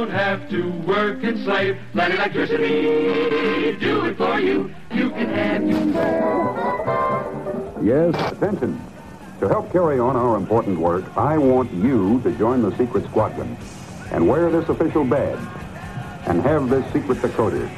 [0.00, 1.78] don't have to work and slave.
[1.92, 4.74] Let electricity do it for you.
[4.90, 5.78] You can have your
[7.82, 8.80] Yes, attention.
[9.40, 13.58] To help carry on our important work, I want you to join the secret squadron
[14.10, 15.38] and wear this official badge
[16.26, 17.68] and have this secret decoder.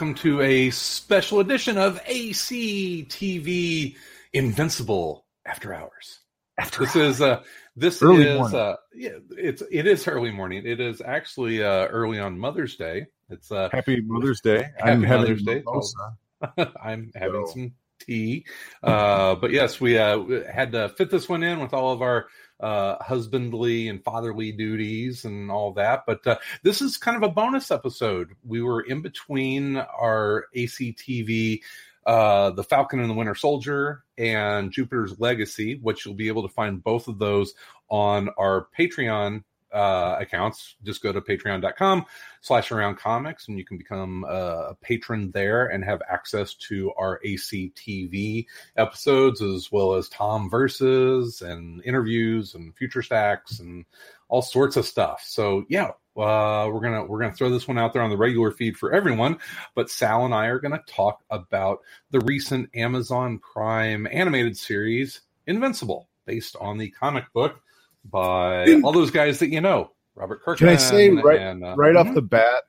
[0.00, 3.96] Welcome to a special edition of ACTV
[4.32, 6.20] Invincible After Hours.
[6.56, 7.42] After This is uh
[7.76, 8.56] this Early is morning.
[8.58, 10.64] uh yeah, it's it is early morning.
[10.64, 13.08] It is actually uh early on Mother's Day.
[13.28, 14.70] It's uh Happy Mother's Day.
[14.78, 15.62] Happy I'm Mother's Day.
[16.82, 18.46] I'm having So- some tea.
[18.82, 22.00] Uh, but yes, we uh, we had to fit this one in with all of
[22.00, 22.28] our
[22.60, 26.04] uh, husbandly and fatherly duties and all that.
[26.06, 28.30] But uh, this is kind of a bonus episode.
[28.44, 31.60] We were in between our ACTV.
[32.06, 36.54] Uh, the Falcon and the Winter Soldier and Jupiter's Legacy, which you'll be able to
[36.54, 37.52] find both of those
[37.90, 40.76] on our Patreon uh, accounts.
[40.82, 42.04] Just go to patreon.com
[42.40, 47.20] slash around comics and you can become a patron there and have access to our
[47.24, 53.84] ACTV episodes as well as Tom verses and interviews and future stacks and
[54.28, 55.22] all sorts of stuff.
[55.26, 58.50] So yeah, uh, we're gonna we're gonna throw this one out there on the regular
[58.50, 59.38] feed for everyone.
[59.74, 66.08] But Sal and I are gonna talk about the recent Amazon Prime animated series Invincible,
[66.26, 67.60] based on the comic book
[68.04, 70.56] by all those guys that you know, Robert Kirkman.
[70.56, 72.62] Can I say right and, uh, right off the bat,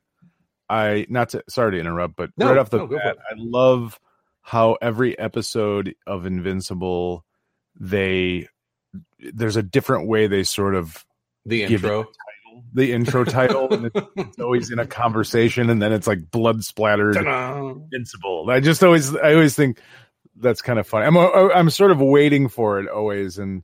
[0.70, 3.18] I not to sorry to interrupt, but No, right off the no, bat.
[3.30, 4.00] I love
[4.42, 7.26] how every episode of Invincible
[7.80, 8.48] they
[9.34, 11.06] there's a different way they sort of
[11.46, 12.08] the give it intro.
[12.74, 16.64] the intro title and it's, it's always in a conversation and then it's like blood
[16.64, 17.70] splattered Ta-da.
[17.70, 18.48] invincible.
[18.50, 19.80] I just always I always think
[20.36, 21.06] that's kind of funny.
[21.06, 23.64] I'm I'm sort of waiting for it always and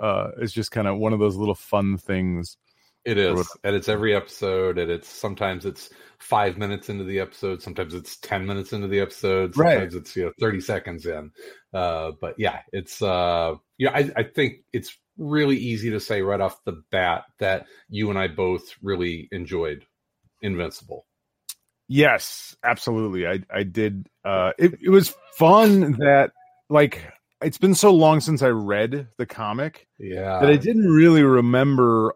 [0.00, 2.56] uh it's just kind of one of those little fun things.
[3.02, 5.88] It is, and it's every episode, and it's sometimes it's
[6.18, 9.72] five minutes into the episode, sometimes it's ten minutes into the episode, Right.
[9.72, 11.30] sometimes it's you know thirty seconds in.
[11.72, 16.40] Uh, but yeah, it's uh, yeah, I, I think it's really easy to say right
[16.42, 19.86] off the bat that you and I both really enjoyed
[20.42, 21.06] Invincible.
[21.88, 23.26] Yes, absolutely.
[23.26, 26.32] I I did uh it, it was fun that
[26.68, 27.10] like
[27.42, 32.14] it's been so long since I read the comic Yeah, that I didn't really remember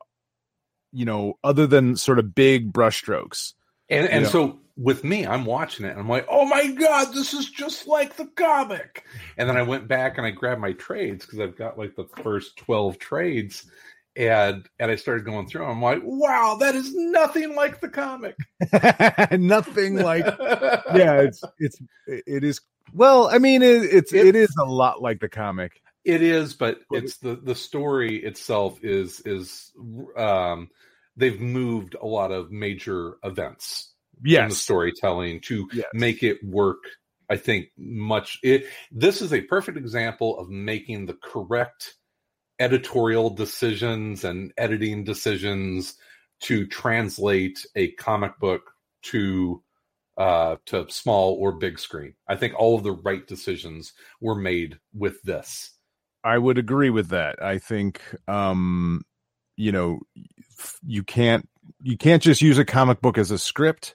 [0.93, 3.55] you know other than sort of big brushstrokes.
[3.91, 4.31] And and Yeah.
[4.31, 7.87] so with me, I'm watching it and I'm like, oh my god, this is just
[7.87, 9.05] like the comic.
[9.37, 12.09] And then I went back and I grabbed my trades because I've got like the
[12.23, 13.71] first 12 trades.
[14.17, 15.65] And and I started going through.
[15.67, 18.37] I'm like, wow, that is nothing like the comic.
[19.33, 20.25] Nothing like
[20.89, 22.61] yeah, it's it's it is
[22.93, 25.81] well, I mean it, it's it is a lot like the comic.
[26.05, 29.73] It is, but it's the the story itself is is
[30.17, 30.69] um
[31.17, 35.87] they've moved a lot of major events in the storytelling to Yes.
[35.93, 36.85] make it work
[37.31, 41.95] i think much it, this is a perfect example of making the correct
[42.61, 45.97] editorial decisions and editing decisions
[46.41, 48.71] to translate a comic book
[49.03, 49.63] to
[50.17, 54.79] uh to small or big screen i think all of the right decisions were made
[54.93, 55.75] with this
[56.25, 57.41] I would agree with that.
[57.43, 59.03] I think um
[59.57, 60.01] you know
[60.83, 61.49] you can't
[61.83, 63.95] you can't just use a comic book as a script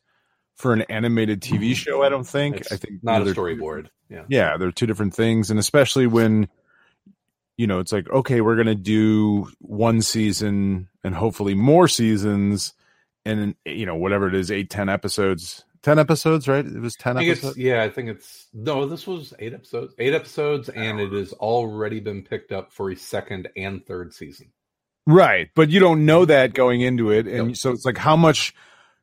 [0.55, 2.57] for an animated TV show, I don't think.
[2.57, 5.59] It's I think not you know, a storyboard yeah Yeah, they're two different things and
[5.59, 6.47] especially when
[7.57, 12.73] you know, it's like okay, we're going to do one season and hopefully more seasons
[13.25, 15.65] and you know, whatever it is, eight ten episodes.
[15.81, 16.65] 10 episodes, right?
[16.65, 17.57] It was 10 I think it's episodes.
[17.57, 18.85] yeah, I think it's no.
[18.85, 22.95] This was eight episodes, eight episodes, and it has already been picked up for a
[22.95, 24.51] second and third season.
[25.05, 27.55] Right, but you don't know that going into it, and Nope.
[27.55, 28.53] so it's like how much,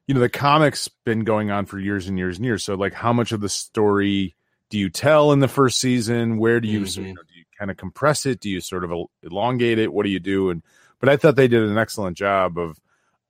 [0.06, 2.62] you know, the comics been going on for years and years and years.
[2.62, 4.37] So like, how much of the story
[4.70, 6.38] do you tell in the first season?
[6.38, 7.14] Where do you, so, you mm-hmm.
[7.14, 8.40] know, do you kind of compress it?
[8.40, 8.93] Do you sort of
[9.23, 9.93] elongate it?
[9.93, 10.50] What do you do?
[10.50, 10.62] And
[11.00, 12.78] but I thought they did an excellent job of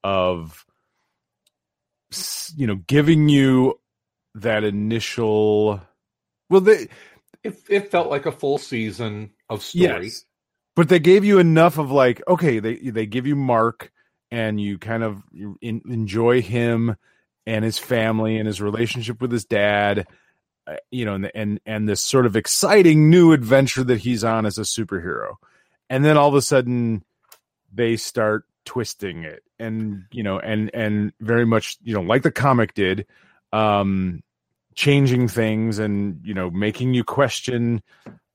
[0.05, 0.66] of
[2.57, 3.79] you know giving you
[4.35, 5.81] that initial.
[6.51, 6.89] Well, they
[7.43, 10.07] It it felt like a full season of story.
[10.07, 10.25] Yes.
[10.75, 13.91] But they gave you enough of like, okay, they they give you Mark
[14.31, 15.23] and you kind of
[15.61, 16.97] in, enjoy him
[17.47, 20.07] and his family and his relationship with his dad
[20.67, 24.47] uh, you know and, and and this sort of exciting new adventure that he's on
[24.47, 25.35] as a superhero
[25.89, 27.05] and then all of a sudden
[27.73, 32.31] they start twisting it and you know and and very much you know like the
[32.31, 33.07] comic did
[33.53, 34.23] um
[34.75, 37.81] changing things and you know making you question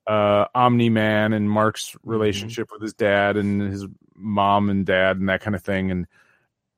[0.07, 3.85] uh omni man and mark's relationship with his dad and his
[4.15, 6.07] mom and dad and that kind of thing and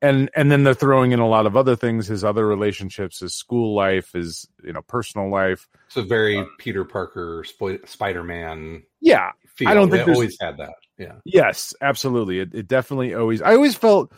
[0.01, 3.35] and and then they're throwing in a lot of other things his other relationships his
[3.35, 9.31] school life his you know personal life It's a very Peter Parker Sp- Spider-Man yeah
[9.55, 9.69] feel.
[9.69, 10.73] I don't think They always had that.
[10.97, 11.15] Yeah.
[11.25, 12.39] Yes, absolutely.
[12.39, 13.41] It, it definitely always.
[13.41, 14.11] I always felt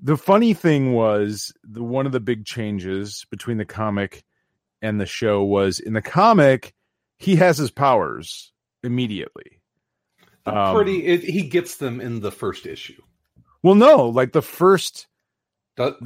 [0.00, 4.24] the funny thing was the one of the big changes between the comic
[4.82, 6.74] and the show was in the comic
[7.18, 8.52] he has his powers
[8.82, 9.60] immediately.
[10.44, 11.04] Um, Pretty.
[11.06, 13.00] It, he gets them in the first issue.
[13.62, 15.06] Well, no, like the first,
[15.76, 15.96] Do-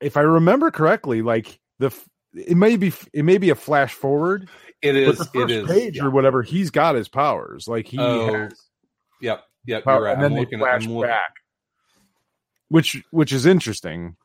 [0.00, 1.90] if I remember correctly, like the
[2.34, 4.48] it may be it may be a flash forward,
[4.82, 5.18] It but is.
[5.18, 5.68] the first is.
[5.68, 6.04] page yeah.
[6.04, 7.68] or whatever, he's got his powers.
[7.68, 8.52] Like he Oh, has
[9.20, 9.44] Yep.
[9.66, 9.82] Yep.
[9.86, 10.12] You're right.
[10.14, 10.58] and then I'm they looking.
[10.58, 11.02] flash looking.
[11.02, 11.32] back,
[12.68, 14.16] which which is interesting.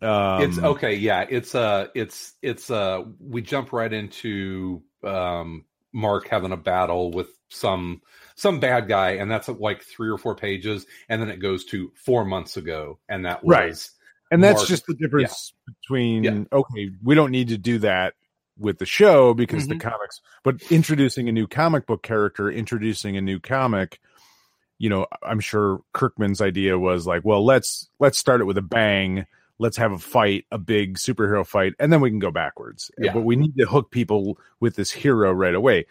[0.00, 6.26] Um, it's okay yeah it's uh it's it's uh we jump right into um mark
[6.26, 8.02] having a battle with some
[8.34, 11.92] some bad guy and that's like three or four pages and then it goes to
[11.94, 13.88] four months ago and that was Right.
[14.32, 15.52] and that's Mark- just the difference
[15.82, 16.42] between Yeah.
[16.50, 18.14] okay we don't need to do that
[18.58, 19.68] with the show because Mhm.
[19.68, 24.00] the comics but introducing a new comic book character introducing a new comic
[24.82, 28.62] you know i'm sure kirkman's idea was like well let's let's start it with a
[28.62, 29.24] bang
[29.60, 33.12] let's have a fight a big superhero fight and then we can go backwards Yeah.
[33.12, 35.86] but we need to hook people with this hero right away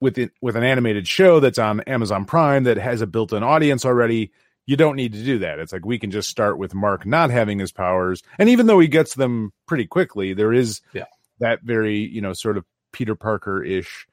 [0.00, 3.86] with it with an animated show that's on amazon prime that has a built-in audience
[3.86, 4.30] already
[4.66, 5.60] you don't need to do that.
[5.60, 8.80] It's like we can just start with Mark not having his powers, and even though
[8.80, 11.04] he gets them pretty quickly, there is Yeah.
[11.38, 14.08] that very you know sort of Peter Parker ish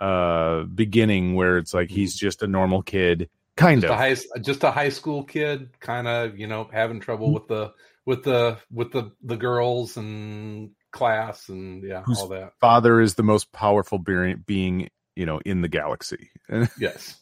[0.00, 3.98] uh beginning where it's like he's just a normal kid, kind just a of.
[3.98, 7.34] high just a high school kid kind of you know having trouble Mm-hmm.
[7.34, 7.72] with the
[8.06, 13.14] with the with the the girls and class and yeah Who's- all that Father is
[13.14, 16.30] the most powerful being, you know in the galaxy.
[16.78, 17.18] yes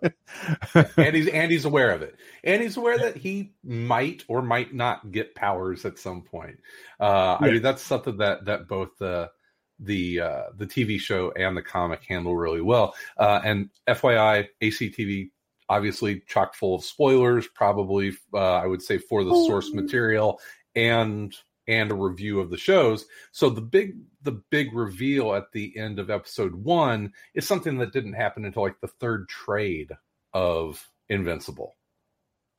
[0.00, 4.74] and he's and he's aware of it and he's aware that he might or might
[4.74, 6.58] not get powers at some point
[7.00, 9.30] uh i mean that's something that that both the
[9.78, 15.30] the uh the tv show and the comic handle really well uh and fyi actv
[15.68, 20.40] obviously chock full of spoilers probably uh i would say for the source material
[20.76, 21.36] and
[21.66, 25.98] and a review of the shows so the big the big reveal at the end
[25.98, 29.90] of episode one is something that didn't happen until like the third trade
[30.34, 31.76] of Invincible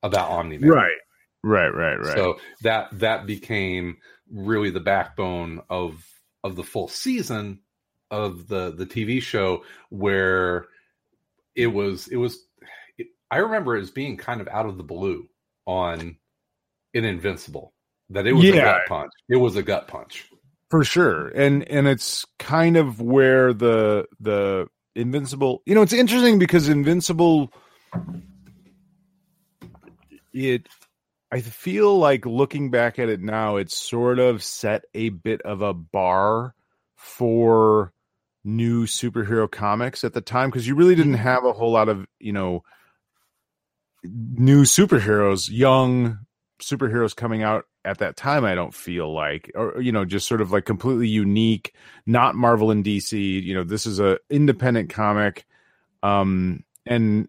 [0.02, 0.70] about Omni Man.
[0.70, 0.98] right,
[1.44, 2.16] right, right, right.
[2.16, 3.98] So that that became
[4.32, 6.04] really the backbone of
[6.46, 7.60] of the full season
[8.12, 10.68] of the the TV show where
[11.56, 12.46] it was it was
[13.00, 15.28] it, I remember it as being kind of out of the blue
[15.66, 16.18] on
[16.94, 17.74] in Invincible
[18.12, 19.12] that it was a gut punch.
[19.28, 20.30] It was a gut punch.
[20.70, 26.38] for sure and and it's kind of where the the invincible you know it's interesting
[26.38, 27.52] because invincible
[30.32, 30.68] it
[31.32, 35.62] i feel like looking back at it now it's sort of set a bit of
[35.62, 36.54] a bar
[36.96, 37.94] for
[38.44, 42.06] new superhero comics at the time because you really didn't have a whole lot of
[42.20, 42.64] you know
[44.04, 46.20] new superheroes young
[46.62, 50.42] superheroes coming out at that time i don't feel like or you know just sort
[50.42, 51.74] of like completely unique
[52.06, 55.46] not marvel and dc you know this is a independent comic
[56.04, 57.28] um and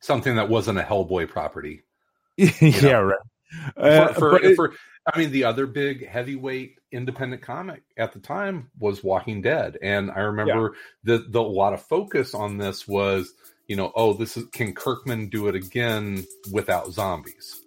[0.00, 1.82] Something that wasn't a Hellboy property.
[2.36, 3.37] yeah right for,
[3.76, 4.74] Uh, for, but it- for
[5.12, 10.10] I mean, the other big heavyweight independent comic at the time was Walking Dead, and
[10.10, 10.74] I remember
[11.04, 13.32] the the a lot of focus on this was,
[13.66, 17.62] you know, oh, this is can Kirkman do it again without zombies?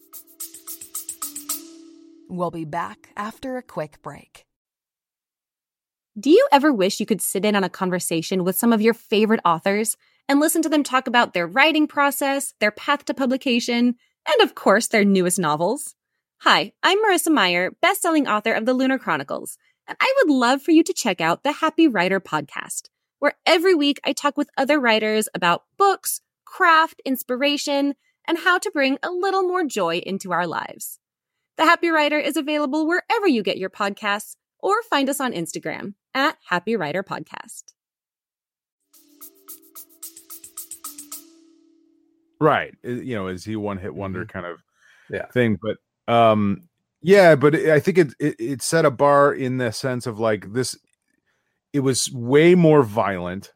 [2.29, 4.45] We'll be back after a quick break.
[6.19, 8.93] Do you ever wish you could sit in on a conversation with some of your
[8.93, 9.97] favorite authors
[10.29, 13.95] and listen to them talk about their writing process, their path to publication,
[14.27, 15.95] and of course, their newest novels?
[16.41, 20.71] Hi, I'm Marissa Meyer, best-selling author of The Lunar Chronicles, and I would love for
[20.71, 24.79] you to check out the Happy Writer podcast, where every week I talk with other
[24.79, 27.95] writers about books, craft, inspiration,
[28.27, 30.99] and how to bring a little more joy into our lives.
[31.57, 35.95] The Happy Writer is available wherever you get your podcasts or find us on Instagram
[36.13, 37.73] at Happy Writer Podcast.
[42.41, 44.62] Right you know is he one hit wonder kind of
[45.10, 45.27] Yeah.
[45.27, 45.57] thing.
[45.62, 45.77] But
[46.13, 46.67] um,
[47.01, 50.51] yeah, but I think it, it it set a bar in the sense of like
[50.53, 50.77] this.
[51.74, 53.53] It was way more violent,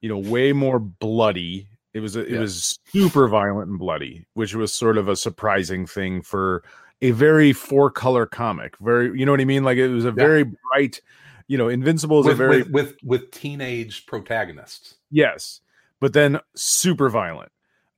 [0.00, 1.68] you know, way more bloody.
[1.94, 2.40] It was it Yeah.
[2.40, 6.62] was super violent and bloody, which was sort of a surprising thing for
[7.00, 8.76] a very four color comic.
[8.78, 9.64] Very, you know what I mean?
[9.64, 11.00] Like it was a very bright.
[11.46, 14.96] You know, Invincible is a very with, with with teenage protagonists.
[15.10, 15.60] Yes,
[15.98, 17.50] but then super violent.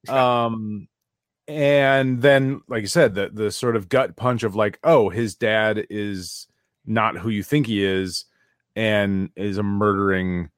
[0.09, 0.88] Um
[1.49, 5.35] and then like I said, the the sort of gut punch of like, oh, his
[5.35, 6.47] dad is
[6.87, 8.25] not who you think he is
[8.76, 10.50] and is a murdering,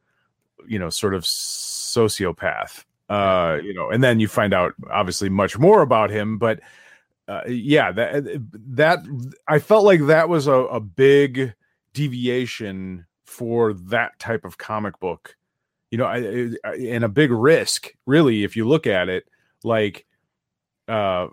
[0.68, 2.84] you know, sort of sociopath.
[3.08, 6.61] Uh, you know, and then you find out obviously much more about him, but
[7.28, 8.99] uh, yeah, that that
[9.49, 11.54] I felt like that was a, a big
[11.94, 15.37] deviation for that type of comic book
[15.92, 19.25] you know, I, I, and a big risk, really, if you look at it,
[19.62, 20.06] like
[20.88, 21.28] uh,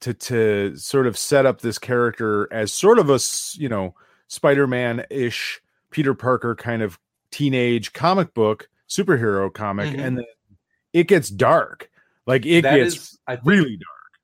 [0.00, 3.18] to to sort of set up this character as sort of a
[3.58, 3.94] you know
[4.28, 6.98] Spider-Man ish Peter Parker kind of
[7.32, 10.04] teenage comic book superhero comic, Mhm.
[10.06, 10.26] and then
[10.92, 11.90] it gets dark,
[12.26, 14.20] like it That gets is, really dark.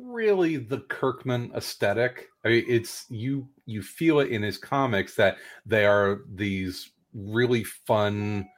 [0.00, 2.28] really the Kirkman aesthetic.
[2.44, 5.36] I mean, it's you you feel it in his comics that
[5.66, 8.48] they are these really fun,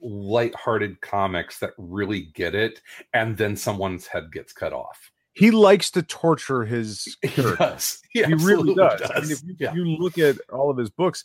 [0.00, 2.80] light-hearted comics that really get it,
[3.12, 5.10] and then someone's head gets cut off.
[5.32, 7.56] He likes to torture his character.
[7.56, 8.02] does.
[8.10, 9.10] He, he really absolutely does.
[9.14, 9.74] I mean, if you, yeah.
[9.74, 11.24] you look at all of his books,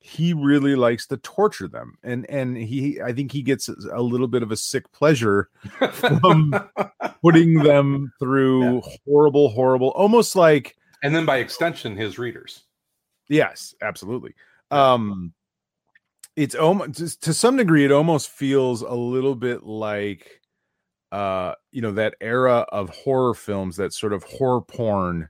[0.00, 4.28] he really likes to torture them, and and he, I think he gets a little
[4.28, 5.50] bit of a sick pleasure
[5.90, 6.54] from
[7.22, 12.64] putting them through horrible, horrible, almost like and then by extension, his readers.
[13.28, 14.34] yes, absolutely.
[14.70, 15.32] Um,
[16.38, 20.40] it's almost to some degree, it almost feels a little bit like,
[21.10, 25.28] uh, you know, that era of horror films, that sort of horror porn,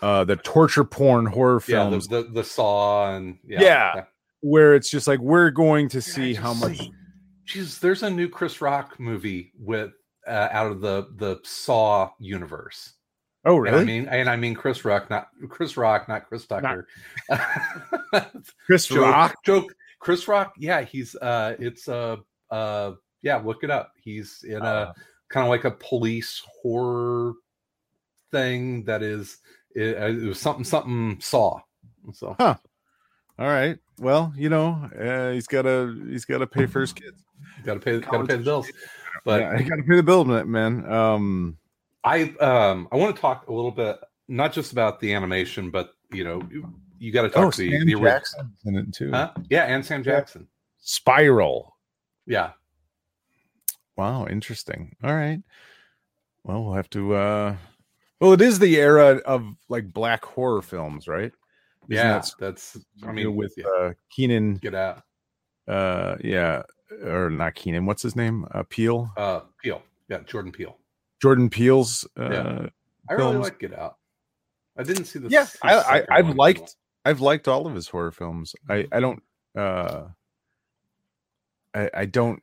[0.00, 2.08] uh, the torture porn horror Yeah, the, films.
[2.08, 4.04] the the saw and yeah, Yeah.
[4.40, 6.92] where it's just like we're going to see how much see-
[7.46, 9.92] Jeez, there's a new Chris Rock movie with
[10.26, 12.94] uh, out of the the Saw universe.
[13.44, 16.86] oh And I mean, and I mean Chris Rock, not Chris Rock, not Chris Tucker.
[18.66, 19.74] chris joke, rock joke.
[20.02, 22.16] Chris Rock, yeah, he's uh, it's uh,
[22.50, 22.92] uh,
[23.22, 23.92] yeah, look it up.
[24.02, 24.92] He's in a Uh,
[25.28, 27.34] kind of like a police horror
[28.32, 29.38] thing that is
[29.76, 31.60] it, it was something something Saw.
[32.12, 32.56] So Huh.
[33.38, 37.22] all right well you know uh, he's gotta he's gotta pay for his kids
[37.64, 38.68] got to pay got to pay the bills.
[39.24, 41.58] But yeah, i gotta pay the bill man um
[42.02, 45.92] I um I want to talk a little bit not just about the animation, but
[46.10, 46.42] you know
[47.02, 48.00] you, got to talk oh the Sam the.
[48.00, 49.32] Jackson's in it too Huh?
[49.50, 50.46] Yeah, and Sam Jackson.
[50.78, 51.76] spiral
[52.26, 52.52] Yeah,
[53.96, 55.40] wow interesting all right
[56.44, 57.56] well we'll have to uh
[58.20, 61.32] well it is the era of like black horror films right
[61.88, 62.18] Isn't yeah.
[62.18, 65.02] that That's I mean with yeah, uh keenan get out.
[65.68, 66.62] uh yeah
[67.04, 69.82] or not keenan what's his name uh peele Uh, Peele.
[70.08, 70.76] Yeah, Jordan Peele.
[71.20, 72.66] jordan peele's uh Yeah.
[73.10, 73.44] I really Films.
[73.44, 73.96] like Get Out.
[74.78, 76.36] I didn't see the yeah I, I one.
[76.36, 79.22] liked i've liked all of his horror films i i don't
[79.56, 80.04] uh
[81.74, 82.42] i i don't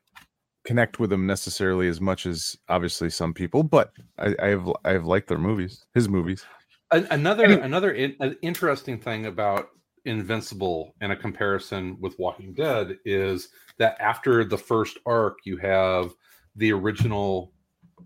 [0.66, 5.28] connect with them necessarily as much as obviously some people but i i've i've liked
[5.28, 6.46] their movies his movies
[6.92, 7.62] another Anyway.
[7.62, 9.70] another in, an interesting thing about
[10.06, 16.14] Invincible and a comparison with Walking Dead is that after the first arc, you have
[16.56, 17.54] the original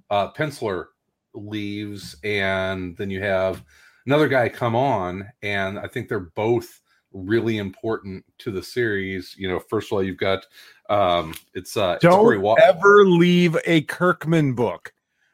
[0.10, 0.88] uh, penciler
[1.34, 3.64] leaves, and then you have
[4.06, 6.82] another guy come on, and I think they're both
[7.12, 9.36] really important to the series.
[9.38, 10.46] You know, first of all, you've got
[10.90, 14.94] um, it's uh, it's don't Wa- ever leave a kirkman book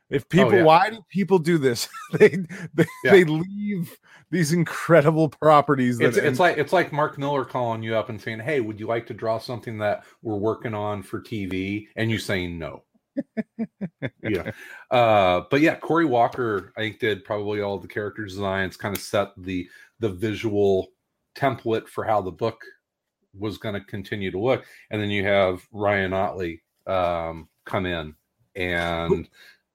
[0.09, 0.63] if people Oh, yeah.
[0.63, 2.29] why do people do this they
[2.73, 3.11] they, Yeah.
[3.11, 3.97] they leave
[4.31, 8.21] these incredible properties that it's, it's like it's like Mark Millar calling you up and
[8.21, 12.11] saying, "Hey, would you like to draw something that we're working on for TV?" And
[12.11, 12.83] you saying no.
[14.23, 14.51] yeah,
[14.91, 19.01] uh, but yeah, Cory Walker, I think, did probably all the character designs, kind of
[19.01, 19.67] set the
[19.99, 20.87] the visual
[21.35, 22.61] template for how the book
[23.37, 28.15] was going to continue to look, and then you have Ryan Ottley um, come in
[28.55, 29.29] and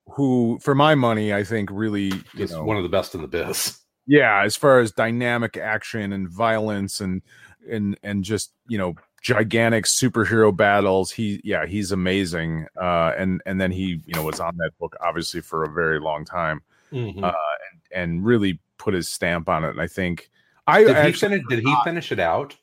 [0.08, 3.28] who for my money i think really is know, one of the best in the
[3.28, 3.78] biz.
[4.06, 7.22] yeah as far as dynamic action and violence and
[7.70, 13.58] and and just you know gigantic superhero battles he yeah he's amazing uh and and
[13.58, 16.60] then he you know was on that book obviously for a very long time
[16.92, 17.22] Mhm.
[17.24, 20.30] uh and and, really put his stamp on it and i think
[20.66, 21.42] i did he finish?
[21.48, 22.54] Did he finish it out?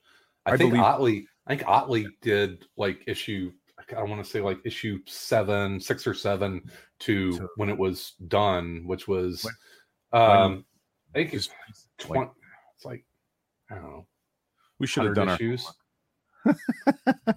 [0.46, 1.28] I, I think believe- Ottley.
[1.48, 3.52] I think Ottley did like issue.
[3.98, 6.62] I want to say like issue seven, six or seven
[7.00, 9.46] to So- when it was done, which was
[10.14, 10.64] Um,
[11.14, 11.50] I think it's
[11.98, 12.30] twenty.
[12.76, 13.04] It's like
[13.70, 14.08] I don't know.
[14.80, 15.68] we should have 100 done our issues.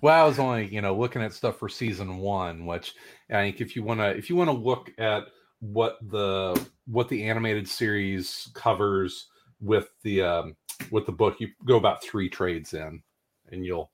[0.01, 2.95] Well, I was only you know looking at stuff for season one, which
[3.31, 5.25] I think if you want to if you want to look at
[5.61, 9.29] what the what the animated series covers
[9.61, 10.57] with the um,
[10.91, 13.03] with the book, you go about three trades in,
[13.51, 13.91] and you'll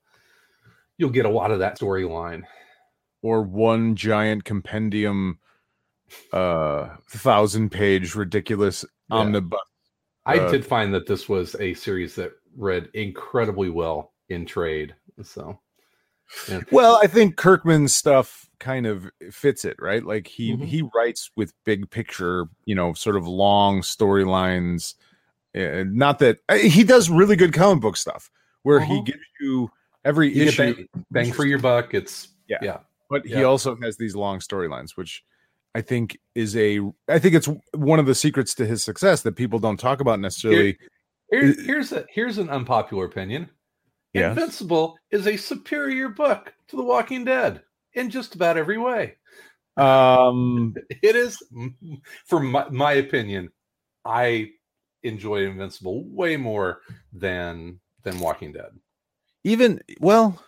[0.97, 2.43] you'll get a lot of that storyline.
[3.21, 5.39] or one giant compendium
[6.33, 9.17] uh thousand page ridiculous Yeah.
[9.17, 9.59] omnibus
[10.25, 14.95] I Uh, did find that this was a series that read incredibly well in trade.
[15.23, 15.59] So,
[16.49, 16.61] yeah.
[16.71, 20.63] well i think kirkman's stuff kind of fits it right like he Mhm.
[20.65, 24.93] he writes with big picture you know sort of long storylines
[25.53, 28.31] uh, not that uh, he does really good comic book stuff
[28.63, 29.01] where he Uh-huh.
[29.03, 29.69] gives you
[30.05, 31.93] every you issue bang, bang for your buck.
[31.93, 32.59] It's Yeah.
[32.61, 32.77] yeah.
[33.09, 35.23] but he also has these long storylines which
[35.75, 39.33] i think is a i think it's one of the secrets to his success that
[39.35, 40.77] people don't talk about necessarily
[41.29, 43.49] Here, Is- here's a here's an unpopular opinion.
[44.13, 44.29] Yes.
[44.37, 47.61] Invincible is a superior book to The Walking Dead
[47.93, 49.17] in just about every way.
[49.77, 51.41] um It is,
[52.25, 53.49] for my, my opinion,
[54.05, 54.51] I
[55.03, 56.81] enjoy Invincible way more
[57.13, 58.71] than than Walking Dead.
[59.43, 60.43] even well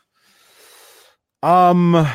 [1.42, 2.08] um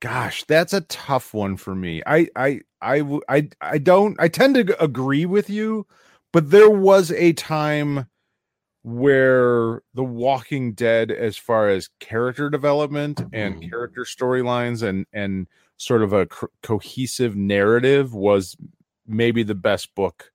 [0.00, 4.54] gosh that's a tough one for me I I I I I don't i tend
[4.54, 5.86] to agree with you
[6.32, 8.06] but there was a time
[8.82, 13.68] where the walking dead as far as character development and Mhm.
[13.70, 15.46] character storylines and and
[15.76, 18.56] sort of a co- cohesive narrative was
[19.06, 20.32] maybe the best book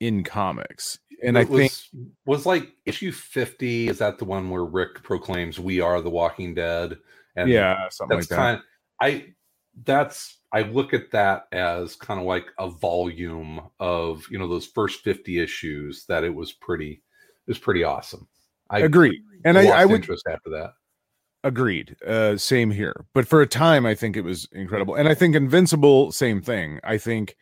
[0.00, 1.90] in comics and i It think was,
[2.26, 6.54] was like issue 50 is that the one where Rick proclaims we are the Walking
[6.54, 6.98] Dead
[7.36, 8.62] and yeah something that's like that kind
[9.00, 9.34] I
[9.84, 14.66] that's I look at that as kind of like a volume of you know those
[14.66, 17.02] first 50 issues that it was pretty
[17.46, 18.26] was pretty awesome.
[18.70, 20.74] I agree and I, lost I would interest after that.
[21.44, 21.96] Agreed.
[22.06, 23.04] Uh, same here.
[23.12, 24.94] But for a time, I think it was incredible.
[24.94, 26.80] And I think Invincible, same thing.
[26.82, 27.36] I think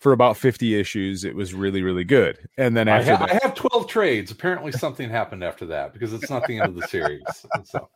[0.00, 2.38] for about 50 issues, it was really, really good.
[2.56, 4.30] And then I, after ha- that, I have 12 trades.
[4.30, 7.22] Apparently something happened after that because it's not the end of the series.
[7.64, 7.88] So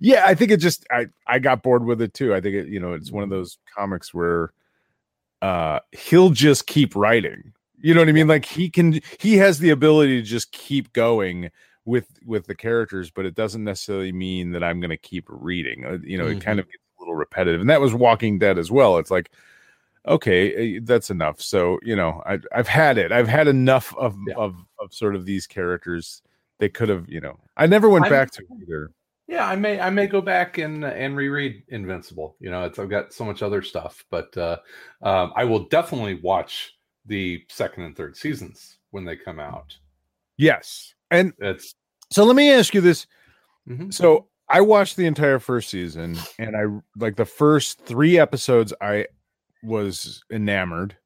[0.00, 2.34] yeah, I think it just, I, I got bored with it too.
[2.34, 4.52] I think it, you know, it's one of those comics where
[5.42, 7.52] uh, he'll just keep writing.
[7.84, 8.28] You know what I mean?
[8.28, 11.50] Like he can, he has the ability to just keep going
[11.84, 15.84] with with the characters but it doesn't necessarily mean that i'm going to keep reading.
[15.84, 18.56] Uh, you know it kind of gets a little repetitive and that was walking dead
[18.56, 18.96] as well.
[18.96, 19.30] It's like
[20.08, 21.42] okay eh, that's enough.
[21.42, 23.12] So you know I, i've had it.
[23.12, 24.34] I've had enough of Yeah.
[24.36, 26.22] of of sort of these characters
[26.58, 28.90] they could have you know i never went I'm- back to either.
[29.26, 32.36] Yeah, I may I may go back and and reread Invincible.
[32.40, 34.56] You know, it's I've got so much other stuff, but uh,
[35.02, 36.74] um, I will definitely watch
[37.06, 39.76] the second and third seasons when they come out.
[40.36, 41.74] yes and It's
[42.10, 43.06] so let me ask you this
[43.68, 43.92] mhm.
[43.92, 46.64] so i watched the entire first season and i
[46.96, 49.06] like the first three episodes i
[49.62, 50.96] was enamored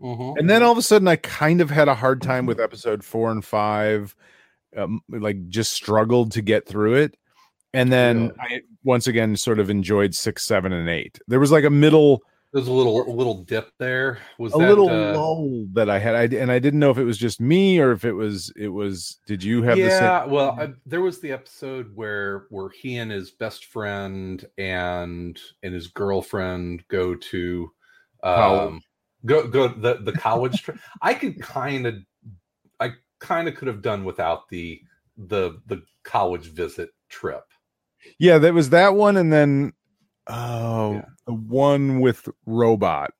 [0.00, 0.38] Mhm.
[0.38, 3.02] and then all of a sudden i kind of had a hard time with episode
[3.04, 4.14] four and five
[4.76, 7.16] um, like just struggled to get through it
[7.74, 11.64] and then i once again sort of enjoyed six seven and eight there was like
[11.64, 14.18] a middle there's a little a little dip there.
[14.38, 16.98] Was a that, little uh, lull that i had I, and i didn't know if
[16.98, 20.22] it was just me or if it was it was did you have the yeah,
[20.22, 25.38] same well, I, there was the episode where where he and his best friend and
[25.62, 27.70] and his girlfriend go to
[28.22, 28.82] um College.
[29.26, 30.78] go go the the college trip.
[31.02, 31.96] I could kind of
[32.80, 34.80] I kind of could have done without the
[35.18, 37.44] the the college visit trip.
[38.18, 39.72] yeah that was that one and then
[40.28, 41.04] oh Yeah.
[41.26, 43.12] the one with robot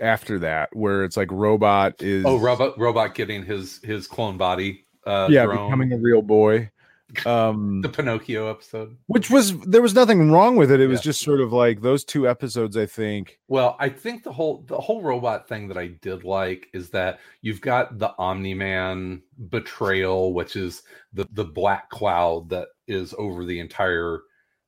[0.00, 4.84] after that where it's like robot is Oh, robot robot getting his his clone body
[5.06, 5.66] uh yeah drone.
[5.68, 6.70] becoming a real boy
[7.26, 8.96] um the Pinocchio episode.
[9.08, 12.04] which was there was nothing wrong with it it was just sort of like those
[12.04, 15.88] two episodes i think Well, I think the whole the whole robot thing that I
[15.88, 20.82] did like is that you've got the Omni Man betrayal, which is
[21.12, 24.20] the the black cloud that is over the entire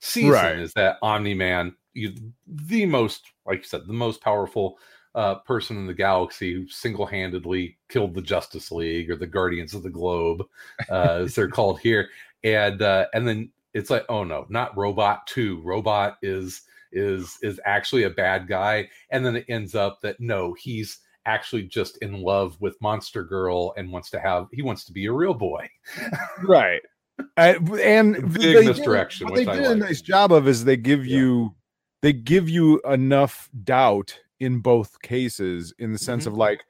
[0.03, 0.31] season.
[0.31, 0.59] Right.
[0.59, 4.79] Is that Omni Man, the most, like you said, the most powerful
[5.15, 9.75] uh, person in the galaxy who single handedly killed the Justice League or the Guardians
[9.75, 10.43] of the Globe,
[10.91, 12.09] uh, as they're called here,
[12.45, 15.61] and uh, and then it's like, oh no, not Robot Two.
[15.63, 16.63] Robot is
[16.93, 21.63] is is actually a bad guy and then it ends up that no he's actually
[21.63, 25.13] just in love with monster girl and wants to have he wants to be a
[25.13, 25.69] real boy
[26.45, 26.83] right
[27.37, 31.07] I, and Big did- misdirection, what they did a nice job of is they give
[31.07, 31.19] Yeah.
[31.19, 31.55] you
[32.03, 36.29] they give you enough doubt in both cases in the sense Mhm.
[36.29, 36.65] of like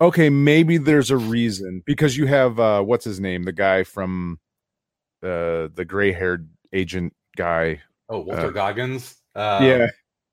[0.00, 4.38] okay, maybe there's a reason because you have uh what's his name, the guy from
[5.22, 7.80] uh the gray-haired agent guy.
[8.08, 9.16] Oh, Walter Uh, Goggins.
[9.34, 9.86] Uh, yeah.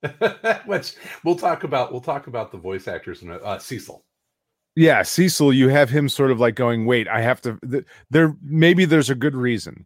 [0.65, 1.91] which we'll talk about.
[1.91, 4.03] We'll talk about the voice actors and uh, Cecil.
[4.75, 8.35] Yeah, Cecil, you have him sort of like going, "Wait, I have to th- there
[8.41, 9.85] maybe there's a good reason."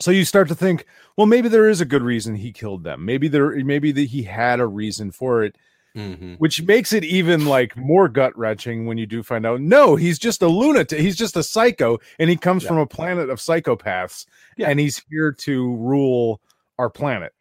[0.00, 0.84] So you start to think,
[1.16, 3.04] well, maybe there is a good reason he killed them.
[3.04, 5.56] Maybe there maybe that he had a reason for it.
[5.96, 6.34] Mm-hmm.
[6.34, 10.18] which makes it even like more gut wrenching when you do find out no he's
[10.18, 12.68] just a lunatic he's just a psycho and he comes Yeah.
[12.68, 14.26] from a planet of psychopaths
[14.58, 14.68] Yeah.
[14.68, 16.42] and he's here to rule
[16.78, 17.32] our planet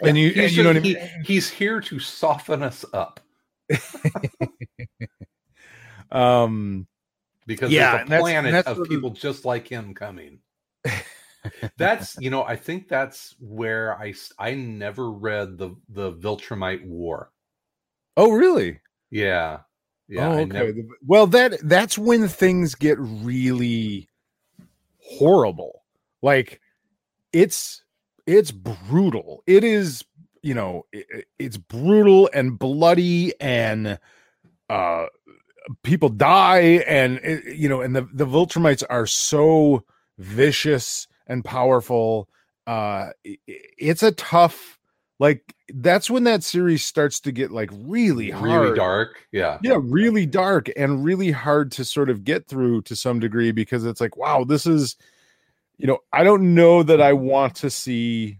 [0.00, 0.96] and you and you know what I mean?
[0.96, 3.20] he- he's here to soften us up
[6.14, 6.86] um
[7.46, 10.38] because Yeah, there's a planet and that's of people just like him coming.
[11.76, 17.30] that's you know I think that's where I I never read the the Viltrumite War.
[18.16, 19.60] oh really Yeah,
[20.08, 20.28] yeah.
[20.28, 20.72] oh, okay never-
[21.06, 24.08] well that that's when things get really
[24.98, 25.82] horrible
[26.22, 26.60] like
[27.32, 27.84] it's
[28.26, 30.02] it's brutal it is
[30.42, 33.98] you know i- i- it's brutal and bloody and
[34.70, 35.06] uh
[35.82, 39.84] people die and uh, you know and the the Viltrumites are so
[40.18, 42.28] vicious and powerful
[42.66, 43.10] uh
[43.46, 44.78] it's a tough
[45.20, 49.26] like that's when that series starts to get like really hard really dark.
[49.32, 53.52] Yeah, yeah really dark and really hard to sort of get through to some degree
[53.52, 54.96] because it's like wow this is
[55.78, 58.38] you know i don't know that i want to see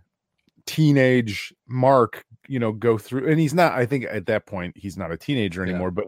[0.67, 4.97] teenage mark you know go through and he's not i think at that point he's
[4.97, 5.71] not a teenager Yeah.
[5.71, 6.07] anymore but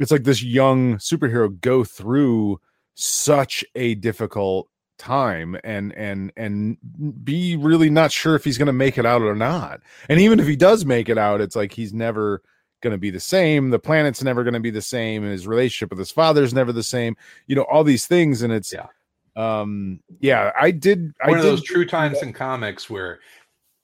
[0.00, 2.60] it's like this young superhero go through
[2.94, 6.76] such a difficult time and and and
[7.24, 9.80] be really not sure if he's going to make it out or not.
[10.08, 12.42] And even if he does make it out it's like he's never
[12.82, 13.70] going to be the same.
[13.70, 15.22] The planet's never going to be the same.
[15.22, 17.16] And his relationship with his father's never the same.
[17.46, 18.42] You know all these things.
[18.42, 18.86] And it's Yeah.
[19.36, 23.18] um yeah i did i one of did those true times in comics where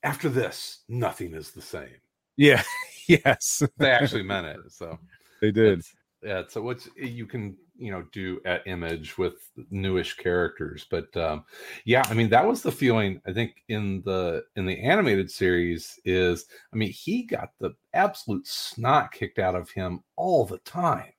[0.05, 1.97] after this nothing is the same.
[2.37, 2.63] yeah.
[3.09, 3.61] Yes.
[3.79, 4.59] They actually meant it.
[4.69, 4.97] So.
[5.41, 5.81] They did.
[5.81, 11.15] It's- yeah so what's you can you know do at image with newish characters but
[11.17, 11.45] um
[11.85, 15.99] yeah i mean that was the feeling i think in the in the animated series
[16.05, 21.13] is i mean he got the absolute snot kicked out of him all the time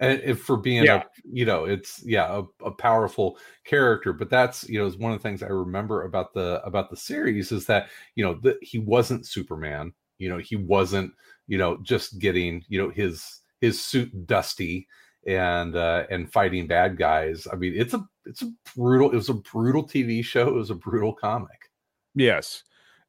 [0.00, 0.96] and if for being Yeah.
[0.96, 5.12] a you know it's yeah a, a powerful character but that's you know is one
[5.12, 8.56] of the things i remember about the about the series is that you know that
[8.62, 11.12] he wasn't superman you know he wasn't
[11.46, 14.86] you know just getting you know his his suit dusty
[15.26, 19.30] and uh and fighting bad guys i mean it's a it's a brutal it was
[19.30, 21.70] a brutal tv show it was a brutal comic
[22.14, 22.62] Yes,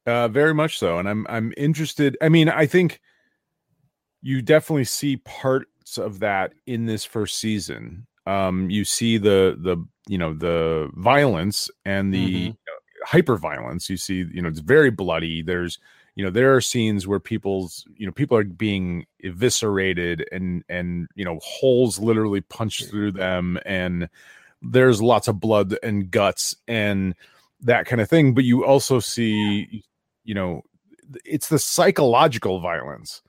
[0.07, 0.97] uh, very much so.
[0.97, 2.17] And I'm I'm interested.
[2.21, 2.99] I mean, I think
[4.21, 8.07] you definitely see parts of that in this first season.
[8.25, 12.55] Um, you see the the you know the violence and the Mhm.
[13.05, 13.89] hyper violence.
[13.91, 15.43] You see, you know, it's very bloody.
[15.43, 15.77] There's
[16.15, 21.07] you know there are scenes where people's you know people are being eviscerated and and
[21.15, 24.09] you know holes literally punched through them and
[24.61, 27.13] there's lots of blood and guts and
[27.61, 29.83] that kind of thing but you also see
[30.23, 30.61] you know
[31.23, 33.21] it's the psychological violence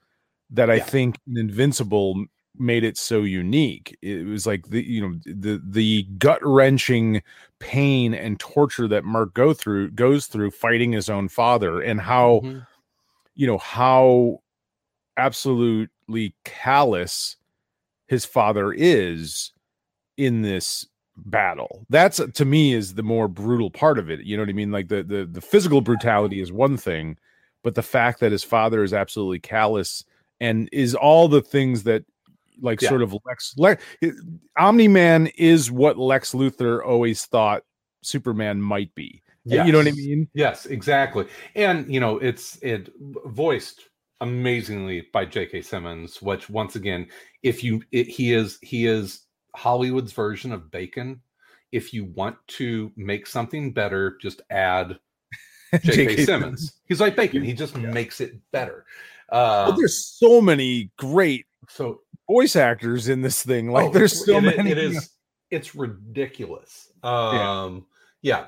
[0.49, 0.83] that i Yeah.
[0.85, 2.25] think invincible
[2.59, 7.21] made it so unique it was like the you know the the gut wrenching
[7.59, 12.41] pain and torture that mark go through goes through fighting his own father and how
[12.43, 12.65] Mhm.
[13.37, 14.39] You know how
[15.15, 17.37] absolutely callous
[18.07, 19.51] his father is
[20.17, 20.85] in this
[21.17, 21.85] battle.
[21.89, 24.71] That's to me is the more brutal part of it you know what i mean?
[24.71, 27.17] Like the the, the physical brutality is one thing
[27.63, 30.03] but the fact that his father is absolutely callous
[30.39, 32.03] and is all the things that
[32.61, 32.89] like Yeah.
[32.89, 34.11] sort of lex lex eh,
[34.57, 37.63] omni man is what lex luthor always thought
[38.03, 39.21] superman might be
[39.65, 41.25] you know what i mean Yes, exactly.
[41.55, 42.89] And you know, it's it
[43.25, 43.89] voiced
[44.21, 45.61] amazingly by J.K.
[45.61, 47.07] Simmons, which once again,
[47.43, 51.21] if you it, he is he is Hollywood's version of Bacon.
[51.71, 54.97] If you want to make something better, just add
[55.83, 56.25] J.K.
[56.25, 56.79] Simmons.
[56.87, 57.43] He's like Bacon.
[57.43, 58.85] He just makes it better.
[59.29, 63.71] Uh, Well, there's so many great so voice actors in this thing.
[63.71, 64.71] Like Oh, there's so it- many.
[64.71, 65.09] It is.
[65.51, 66.91] It's ridiculous.
[67.03, 67.79] Um, yeah.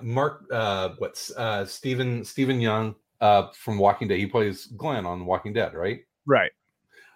[0.02, 0.46] Mark.
[0.52, 4.20] Uh, what's uh, Stephen Steven Yeun uh, from Walking Dead?
[4.20, 6.02] He plays Glenn on Walking Dead, right?
[6.26, 6.52] right.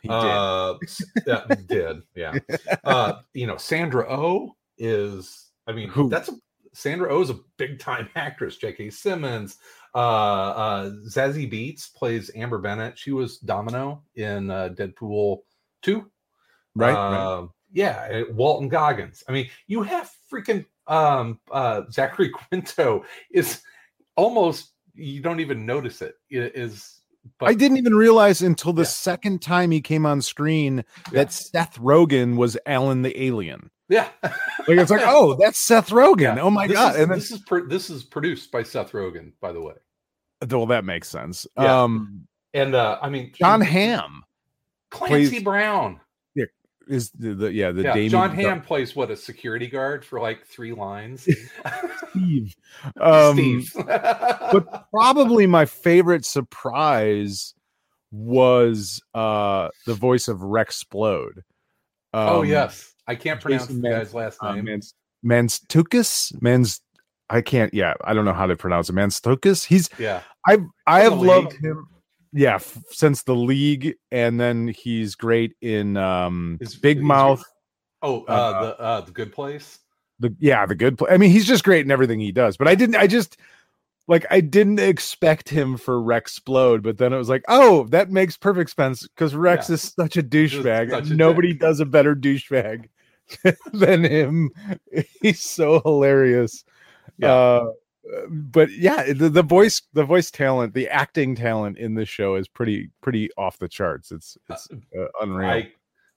[0.01, 0.15] He did.
[0.15, 0.77] uh,
[1.25, 2.01] yeah, did.
[2.15, 2.37] Yeah.
[2.83, 5.51] Uh, you know, Sandra O is.
[5.67, 6.09] I mean, Who?
[6.09, 6.33] that's a
[6.73, 8.57] Sandra O is a big time actress.
[8.57, 8.89] J.K.
[8.89, 9.57] Simmons.
[9.95, 12.97] Uh, uh, Zazie Beetz plays Amber Bennett.
[12.97, 15.41] She was Domino in uh, Deadpool
[15.81, 16.09] two
[16.75, 16.93] right.
[16.93, 17.37] right.
[17.37, 19.23] uh, yeah, uh, Walton Goggins.
[19.27, 23.61] I mean, you have freaking um uh Zachary Quinto is
[24.15, 26.15] almost you don't even notice it.
[26.29, 27.01] It is
[27.39, 28.87] but I didn't even realize until the Yeah.
[28.89, 31.23] second time he came on screen Yeah.
[31.23, 33.69] that Seth Rogen was Alan the alien.
[33.89, 34.09] yeah.
[34.67, 36.37] Like it's like, oh, that's Seth Rogen.
[36.39, 36.95] Oh my This god!
[36.95, 39.73] Is, and this is pro- this is produced by Seth Rogen, by the way.
[40.49, 41.45] well, that makes sense.
[41.57, 41.83] Yeah.
[41.83, 44.23] Um, And uh I mean John Hamm
[44.91, 45.99] Clancy plays- Brown.
[46.87, 50.19] Is the, the yeah the yeah, Damien John Hamm plays what a security guard for
[50.19, 51.27] like three lines.
[52.09, 52.55] Steve.
[52.99, 53.71] Um, Steve.
[53.85, 57.53] but probably my favorite surprise
[58.11, 61.41] was uh the voice of Rex Splode.
[62.13, 64.65] oh Um, yes, I can't pronounce Jason the guy's last uh, name.
[64.65, 64.93] Mans
[65.25, 66.41] Mantzoukas.
[66.41, 66.81] Mans
[67.29, 68.93] I can't yeah, I don't know how to pronounce it.
[68.95, 69.65] Mantzoukas.
[69.65, 71.63] He's yeah, I've I have loved League.
[71.63, 71.87] him
[72.33, 77.43] yeah, f- since the league and then he's great in um His- Big Mouth.
[78.01, 79.79] Oh, uh, Uh, the uh, the Good Place.
[80.19, 82.67] the yeah the good play i mean he's just great in everything he does but
[82.67, 83.35] i didn't i just
[84.07, 88.11] like i didn't expect him for rex splode but then it was like oh that
[88.11, 89.73] makes perfect sense because rex Yeah.
[89.73, 91.61] is such a douchebag such and a nobody dick.
[91.61, 92.89] does a better douchebag
[93.73, 94.51] than him
[95.21, 96.63] he's so hilarious
[97.17, 97.33] Yeah.
[97.33, 97.65] uh
[98.29, 102.47] but yeah the, the voice the voice talent the acting talent in this show is
[102.47, 104.67] pretty pretty off the charts it's it's
[104.99, 105.71] uh, unreal I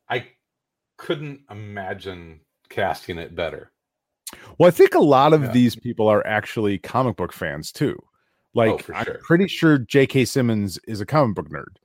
[0.08, 0.26] I
[0.98, 3.70] couldn't imagine casting it better.
[4.58, 5.52] Well, I think a lot of Yeah.
[5.52, 7.98] these people are actually comic book fans too.
[8.54, 9.18] Like, Oh, I'm sure.
[9.22, 10.24] pretty sure J.K.
[10.24, 11.76] Simmons is a comic book nerd,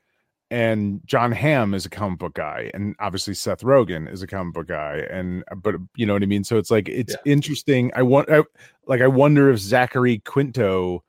[0.51, 4.53] and John Hamm is a comic book guy, and obviously Seth Rogen is a comic
[4.53, 6.43] book guy, and uh, but you know what I mean.
[6.43, 7.89] So it's like it's interesting.
[7.95, 8.43] I want, I,
[8.85, 11.03] like, I wonder if Zachary Quinto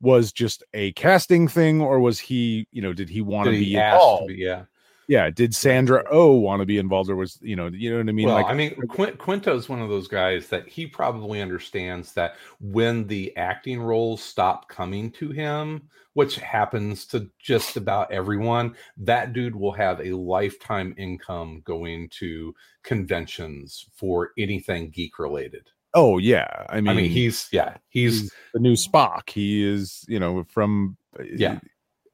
[0.00, 3.64] was just a casting thing, or was he, you know, did he want to be
[3.64, 4.64] he ask to be- yeah.
[5.10, 8.08] Yeah, did Sandra Oh want to be involved, or was you know, you know what
[8.08, 8.26] I mean?
[8.26, 12.36] well, like, I mean, Quint, Quinto's one of those guys that he probably understands that
[12.60, 19.32] when the acting roles stop coming to him, which happens to just about everyone, that
[19.32, 25.70] dude will have a lifetime income going to conventions for anything geek related.
[25.94, 29.28] oh yeah, I mean, I mean, he's yeah, he's he's the new Spock.
[29.28, 30.96] He is, you know, from
[31.34, 31.54] Yeah.
[31.54, 31.58] Eh,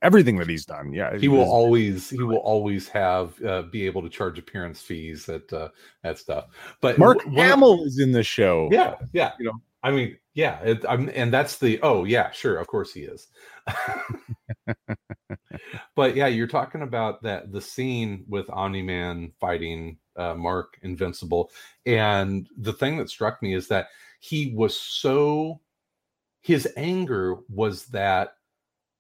[0.07, 0.93] everything that he's done.
[0.93, 5.29] Yeah, he will always he will always have uh, be able to charge appearance fees
[5.29, 5.69] at uh,
[6.05, 6.47] that stuff.
[6.81, 8.69] But Mark w- Hamill is in the show.
[8.71, 9.33] Yeah, yeah.
[9.39, 9.61] You know.
[9.83, 10.61] I mean, yeah.
[10.61, 13.27] It, I'm, and that's the oh yeah, sure, of course he is.
[15.97, 21.51] but yeah, you're talking about that the scene with Omni Man fighting uh, Mark Invincible,
[21.85, 23.89] and the thing that struck me is that
[24.21, 25.61] he was so
[26.43, 28.36] his anger was that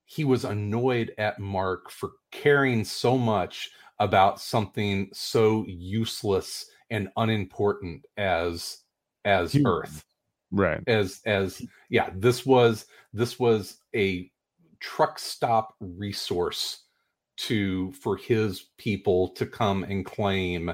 [0.07, 8.07] he was annoyed at Mark for caring so much about something so useless and unimportant
[8.17, 8.79] as
[9.25, 9.57] as.
[9.65, 10.05] Earth
[10.51, 10.81] right.
[10.87, 14.31] as as yeah this was this was a
[14.81, 16.83] truck stop resource
[17.37, 20.73] to for his people to come and claim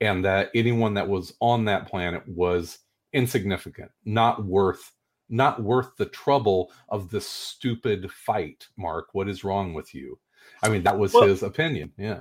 [0.00, 2.78] and that anyone that was on that planet was
[3.12, 4.92] insignificant not worth
[5.28, 9.08] not worth the trouble of this stupid fight mark.
[9.12, 10.18] What is wrong with you?
[10.62, 12.20] I mean that was Well- his opinion yeah.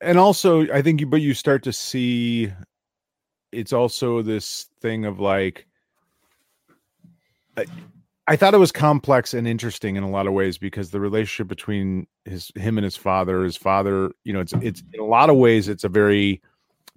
[0.00, 2.52] And also, I think, you, but you start to see,
[3.52, 5.66] it's also this thing of like,
[7.56, 7.64] I,
[8.26, 11.48] I thought it was complex and interesting in a lot of ways because the relationship
[11.48, 15.30] between his him and his father, his father, you know, it's it's in a lot
[15.30, 16.42] of ways it's a very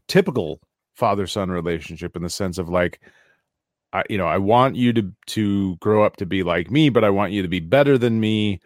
[0.08, 0.60] typical
[0.94, 3.00] father son relationship in the sense of like
[3.98, 7.04] I, you know, I want you to to grow up to be like me, but
[7.04, 8.62] I want you to be better than me.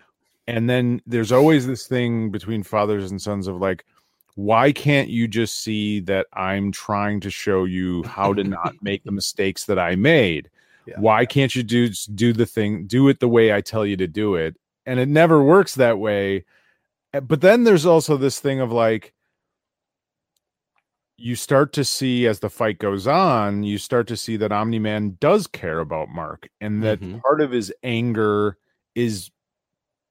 [0.47, 3.85] And then there's always this thing between fathers and sons of like,
[4.35, 9.03] why can't you just see that I'm trying to show you how to not make
[9.03, 10.49] the mistakes that I made?
[10.85, 10.99] Yeah.
[10.99, 14.07] Why can't you do do the thing, do it the way I tell you to
[14.07, 14.55] do it?
[14.85, 16.43] And it never works that way.
[17.13, 19.13] Uh, But then there's also this thing of like,
[21.21, 24.79] you start to see as the fight goes on, you start to see that Omni
[24.79, 27.21] Man does care about Mark, and that Mhm.
[27.21, 28.57] part of his anger
[28.95, 29.29] is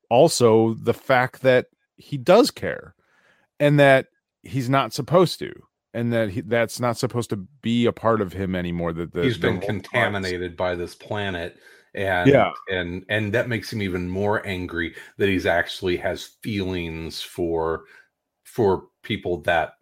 [0.08, 2.94] also the fact that he does care
[3.58, 4.08] and that
[4.42, 5.52] he's not supposed to
[5.92, 9.22] and that he, that's not supposed to be a part of him anymore that the,
[9.22, 11.58] he's the been contaminated by this planet
[11.94, 12.52] and Yeah.
[12.70, 17.84] and and that makes him even more angry that he's actually has feelings for
[18.44, 19.74] for people that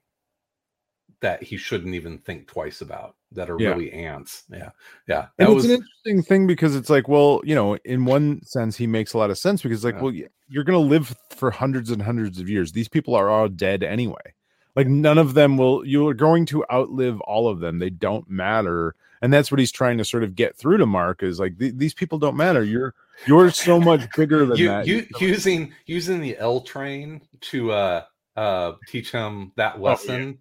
[1.20, 3.70] that he shouldn't even think twice about that are Yeah.
[3.70, 4.44] really ants.
[4.50, 4.70] Yeah.
[5.08, 8.04] Yeah and that it's was an interesting thing because it's like well you know in
[8.04, 10.02] one sense he makes a lot of sense because like Yeah.
[10.02, 10.14] well
[10.48, 12.72] you're going to live for hundreds and hundreds of years.
[12.72, 14.32] These people are all dead anyway.
[14.76, 17.78] Like none of them will you're going to outlive all of them.
[17.80, 18.94] They don't matter.
[19.20, 21.74] And that's what he's trying to sort of get through to mark is like th-
[21.76, 22.62] these people don't matter.
[22.62, 22.94] You're
[23.26, 24.86] you're so much bigger than You, that.
[24.86, 28.04] You, using using the L train to uh
[28.36, 30.32] uh teach him that lesson Yeah.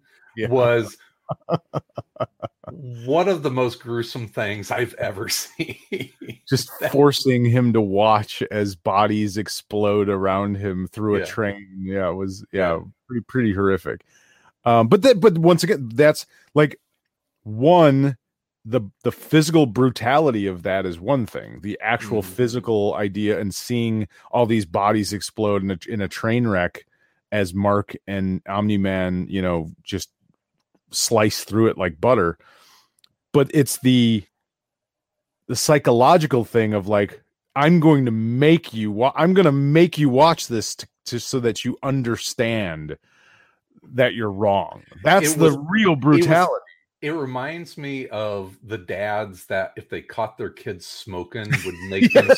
[0.46, 0.96] Was
[2.70, 5.76] one of the most gruesome things I've ever seen.
[6.48, 11.24] just forcing him to watch as bodies explode around him through a Yeah.
[11.24, 14.02] train yeah it was yeah pretty pretty horrific
[14.64, 16.78] um but that but once again that's like
[17.42, 18.16] one
[18.64, 22.26] the the physical brutality of that is one thing the actual Mhm.
[22.26, 26.84] physical idea and seeing all these bodies explode in a, in a train wreck
[27.32, 30.10] as mark and omni-man you know just
[30.90, 32.38] slice through it like butter
[33.32, 34.24] but it's the
[35.46, 37.22] the psychological thing of like
[37.56, 41.18] i'm going to make you wa- i'm going to make you watch this to, to
[41.18, 42.96] so that you understand
[43.94, 44.82] that you're wrong.
[45.02, 46.64] That's It the real brutality.
[47.00, 52.12] It reminds me of the dads that if they caught their kids smoking would make
[52.12, 52.28] them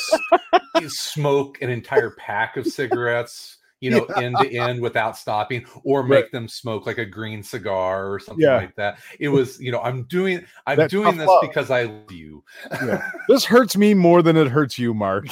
[0.88, 6.24] smoke an entire pack of cigarettes, you know, end to end without stopping, or make
[6.24, 6.32] Right.
[6.32, 8.56] them smoke like a green cigar or something Yeah.
[8.56, 8.98] like that.
[9.18, 11.40] It was, you know, I'm doing I'm That doing this love.
[11.42, 12.44] because I love you.
[12.70, 13.10] Yeah.
[13.28, 15.26] this hurts me more than it hurts you mark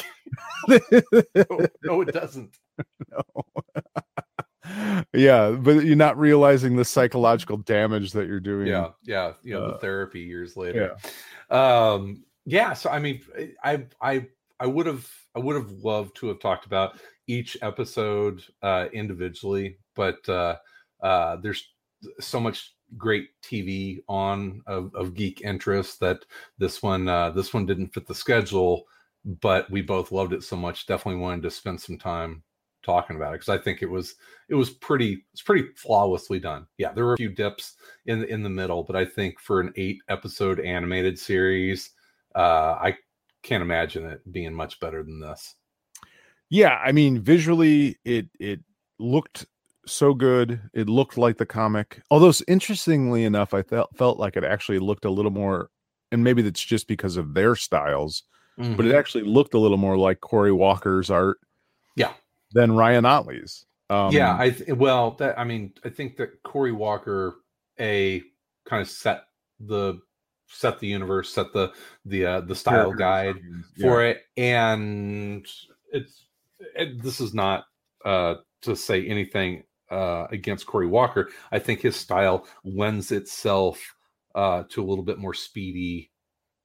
[0.68, 0.78] no,
[1.82, 2.56] no, it doesn't.
[3.10, 3.22] No.
[5.14, 9.68] yeah but you're not realizing the psychological damage that you're doing Yeah, yeah, you know,
[9.68, 10.96] the Uh, therapy years later.
[11.50, 11.88] Yeah.
[11.90, 13.22] Um, yeah, so I mean,
[13.64, 14.26] I I
[14.60, 15.06] I would have
[15.38, 16.98] I would have loved to have talked about
[17.28, 20.56] each episode uh individually, but uh
[21.00, 21.62] uh there's
[22.18, 26.24] so much great TV on of, of geek interest that
[26.58, 28.82] this one uh this one didn't fit the schedule,
[29.40, 32.42] but we both loved it so much, definitely wanted to spend some time
[32.82, 34.16] talking about it because I think it was
[34.48, 36.66] it was pretty it's pretty flawlessly done.
[36.78, 37.74] Yeah, there were a few dips
[38.06, 41.90] in in the middle, but I think for an eight episode animated series,
[42.34, 42.96] uh, I
[43.48, 45.54] can't imagine it being much better than this.
[46.50, 48.60] yeah i mean visually it it
[48.98, 49.46] looked
[49.86, 54.44] so good it looked like the comic although interestingly enough i felt felt like it
[54.44, 55.70] actually looked a little more
[56.12, 58.24] and maybe that's just because of their styles
[58.76, 61.38] but it actually looked a little more like cory walker's art
[61.96, 62.12] Yeah.
[62.52, 66.72] than ryan ottley's um yeah, I th- well that I mean I think that Cory
[66.72, 67.36] Walker
[67.80, 68.22] a
[68.66, 69.22] kind of set
[69.60, 70.00] the
[70.48, 71.72] set the universe, set the
[72.04, 73.36] the uh, the style guide
[73.80, 74.22] for it.
[74.36, 75.46] And
[75.92, 76.26] it's
[76.74, 77.64] it, this is not
[78.04, 81.30] uh to say anything uh against Cory Walker.
[81.52, 83.94] I think his style lends itself
[84.34, 86.10] uh to a little bit more speedy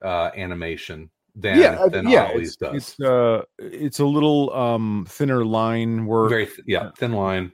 [0.04, 2.76] uh animation than yeah, than yeah, Ottley's it's, does.
[2.76, 6.30] it's uh it's a little um thinner line work.
[6.30, 7.52] Very th- yeah thin line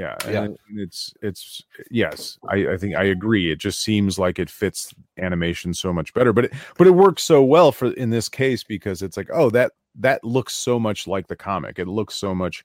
[0.00, 0.44] yeah Yeah.
[0.44, 4.94] and it's it's yes I, I think i agree it just seems like it fits
[5.18, 8.64] animation so much better but it but it works so well for in this case
[8.64, 12.34] because it's like oh that that looks so much like the comic it looks so
[12.34, 12.64] much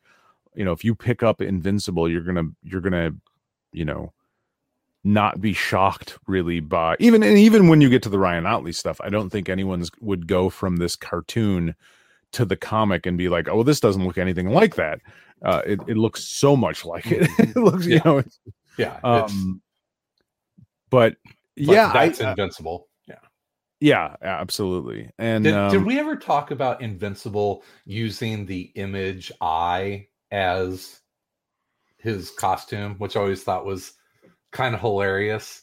[0.55, 3.11] you know if you pick up invincible you're gonna you're gonna
[3.73, 4.13] you know
[5.03, 8.71] not be shocked really by even and even when you get to the ryan ottley
[8.73, 11.75] stuff i don't think anyone's would go from this cartoon
[12.35, 14.99] to the comic and be like oh this doesn't look anything like that.
[15.43, 17.29] Uh it, it looks so much like it.
[17.39, 18.01] It looks you Yeah.
[18.05, 18.39] know it's,
[18.77, 19.61] yeah it's, um
[20.89, 21.15] but
[21.57, 22.87] but yeah I- that's uh, invincible.
[23.07, 23.15] yeah.
[23.79, 25.09] Yeah absolutely.
[25.17, 30.99] And Did, um, did we ever talk about Invincible using the image eye as
[31.97, 33.93] his costume, which I always thought was
[34.51, 35.61] kind of hilarious?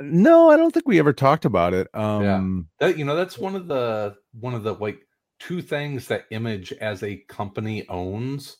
[0.00, 1.88] no i don't think we ever talked about it.
[1.94, 5.00] Um That you know, that's one of the one of the like
[5.40, 8.58] two things that Image as a company owns.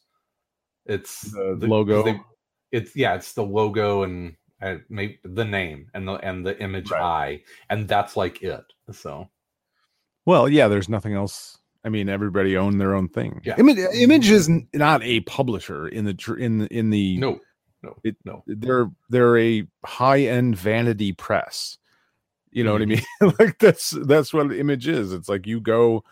[0.86, 2.02] It's the logo?
[2.02, 2.20] they-
[2.72, 6.90] it's yeah, it's the logo and uh, maybe the name and the and the image
[6.90, 7.02] Right.
[7.02, 8.62] eye, and that's like it.
[8.92, 9.28] So
[10.26, 11.58] Well, yeah, there's nothing else.
[11.84, 13.40] I mean, everybody owned their own thing.
[13.44, 13.56] Yeah.
[13.58, 17.40] Image, Image is not a publisher in the in in the no,
[17.82, 18.42] no, It- no.
[18.46, 21.76] they're they're a high end vanity press.
[22.52, 23.02] You know what I mean?
[23.22, 23.28] Mm-hmm.
[23.42, 25.12] like that's that's what Image is.
[25.12, 26.04] It's like you go.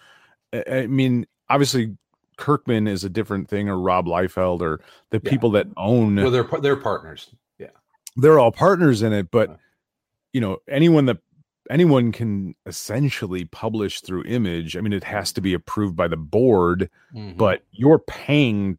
[0.52, 1.96] I mean, obviously,
[2.36, 4.80] Kirkman is a different thing, or Rob Liefeld, or
[5.10, 5.30] the Yeah.
[5.30, 6.16] people that own.
[6.16, 7.30] Well, they're they're partners.
[7.58, 7.68] Yeah.
[8.16, 9.58] they're all partners in it, but
[10.32, 11.18] you know, anyone that
[11.70, 14.76] anyone can essentially publish through Image.
[14.76, 17.36] I mean, it has to be approved by the board Mhm.
[17.36, 18.78] but you're paying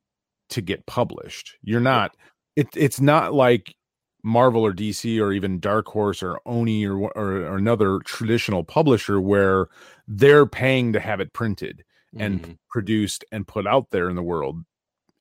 [0.50, 1.56] to get published.
[1.62, 2.16] You're not.
[2.56, 3.76] It, it's not like
[4.24, 9.22] Marvel or DC or even Dark Horse or Oni or, or or another traditional publisher
[9.22, 9.68] where
[10.08, 11.84] they're paying to have it printed
[12.18, 12.58] and Mhm.
[12.70, 14.64] produced and put out there in the world.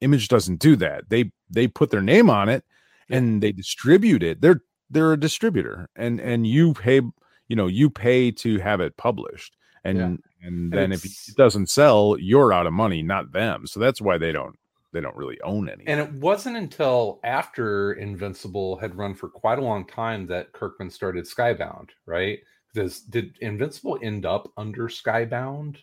[0.00, 1.08] Image doesn't do that.
[1.10, 2.64] They they put their name on it
[3.10, 4.40] and they distribute it.
[4.40, 7.00] They're they're a distributor, and and you pay
[7.48, 10.16] you know you pay to have it published, and Yeah.
[10.46, 13.66] and then if it doesn't sell, you're out of money, not them.
[13.66, 14.56] So that's why they don't
[14.92, 15.86] they don't really own any.
[15.86, 20.90] And it wasn't until after Invincible had run for quite a long time that Kirkman
[20.90, 22.38] started Skybound, right?
[22.74, 25.76] Does did Invincible end up under Skybound?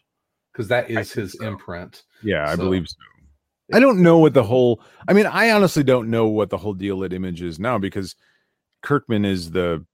[0.52, 1.46] Because that is his so.
[1.46, 2.04] imprint.
[2.24, 2.96] Yeah, I believe so.
[3.74, 4.82] I don't know what the whole.
[5.08, 8.16] I mean, I honestly don't know what the whole deal at Image is now because
[8.82, 9.86] Kirkman is the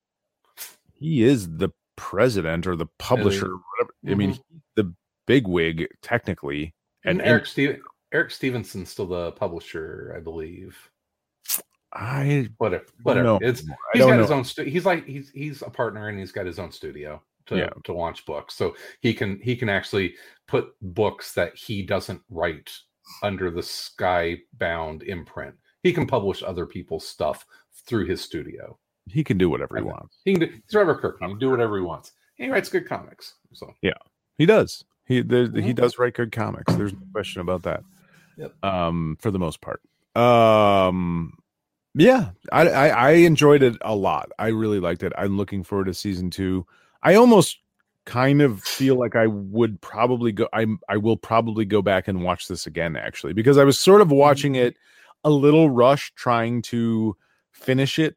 [0.94, 3.94] he is the president or the publisher, or whatever.
[4.08, 4.42] I mean, Mhm.
[4.76, 4.94] the
[5.26, 6.76] big wig technically.
[7.04, 7.82] And, And, Eric Steve,
[8.14, 10.78] Eric Stephenson's still the publisher, I believe.
[11.94, 13.24] I Whatever, whatever.
[13.26, 13.40] know.
[13.42, 13.62] It's
[13.94, 14.22] he's got know.
[14.22, 14.46] his own.
[14.46, 17.70] Stu- he's like he's he's a partner and he's got his own studio to Yeah.
[17.84, 18.54] to launch books.
[18.56, 20.16] So he can he can actually
[20.48, 22.72] put books that he doesn't write
[23.24, 25.56] under the Skybound imprint.
[25.84, 27.46] He can publish other people's stuff
[27.86, 28.78] through his studio.
[29.10, 30.20] he can do whatever he wants.
[30.24, 31.32] He can do, he's Robert Kirkman.
[31.32, 32.12] He can do whatever he wants.
[32.38, 33.34] And he writes good comics.
[33.52, 33.94] So yeah,
[34.38, 34.86] He does.
[35.06, 35.76] He there, he Mhm.
[35.76, 36.74] does write good comics.
[36.76, 37.84] There's no question about that.
[38.42, 38.66] Yep.
[38.66, 39.82] Um, for the most part.
[40.16, 41.38] Um,
[41.94, 44.30] yeah, I, I I enjoyed it a lot.
[44.40, 45.14] I really liked it.
[45.18, 46.66] I'm looking forward to season two.
[47.04, 47.60] I almost
[48.06, 50.48] kind of feel like I would probably go.
[50.54, 54.02] I I will probably go back and watch this again actually because I was sort
[54.02, 54.76] of watching it
[55.24, 57.16] a little rushed, trying to
[57.52, 58.16] finish it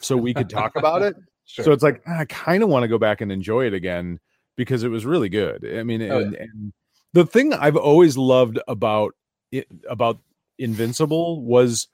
[0.00, 1.16] so we could talk about it.
[1.46, 1.64] sure.
[1.64, 4.20] So it's like I kind of want to go back and enjoy it again
[4.56, 5.66] because it was really good.
[5.66, 6.72] I mean, Oh, and, and
[7.12, 9.14] the thing I've always loved about
[9.52, 10.18] it about
[10.58, 11.88] Invincible was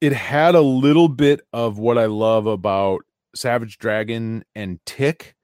[0.00, 3.02] it had a little bit of what I love about
[3.34, 5.34] Savage Dragon and Tick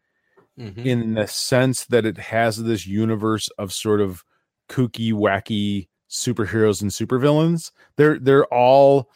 [0.59, 0.85] Mhm.
[0.85, 4.23] in the sense that it has this universe of sort of
[4.69, 7.71] kooky, wacky superheroes and supervillains.
[7.97, 9.11] They're they're all,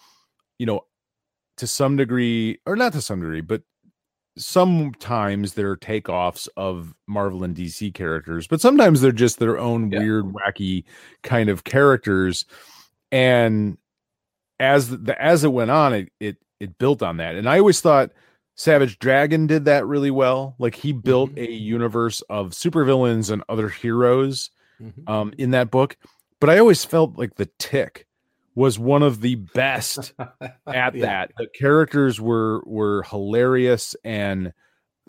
[0.58, 0.86] you know,
[1.58, 3.62] to some degree, or not to some degree, but
[4.36, 10.00] sometimes they're takeoffs of Marvel and DC characters, but sometimes they're just their own Yeah.
[10.00, 10.84] weird, wacky
[11.22, 12.44] kind of characters.
[13.12, 13.78] And
[14.60, 17.34] as the as it went on, it it it built on that.
[17.36, 18.12] And I always thought
[18.56, 20.54] Savage Dragon did that really well.
[20.58, 21.48] Like he built Mhm.
[21.48, 24.50] a universe of supervillains and other heroes
[24.82, 25.08] Mhm.
[25.08, 25.96] um in that book.
[26.40, 28.06] But I always felt like the tick
[28.56, 30.12] was one of the best
[30.66, 31.02] at Yeah.
[31.02, 31.32] that.
[31.38, 34.52] The characters were were hilarious and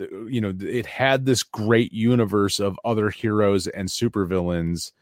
[0.00, 4.92] uh, you know it had this great universe of other heroes and supervillains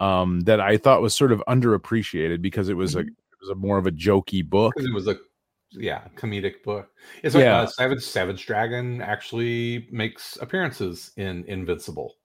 [0.00, 3.08] um that I thought was sort of underappreciated because it was a Mhm.
[3.08, 4.74] it was a more of a jokey book.
[4.76, 5.16] it was a
[5.70, 6.90] yeah comedic book.
[7.22, 7.60] It's like Yeah.
[7.62, 12.16] uh, Savage Savage Dragon actually makes appearances in Invincible.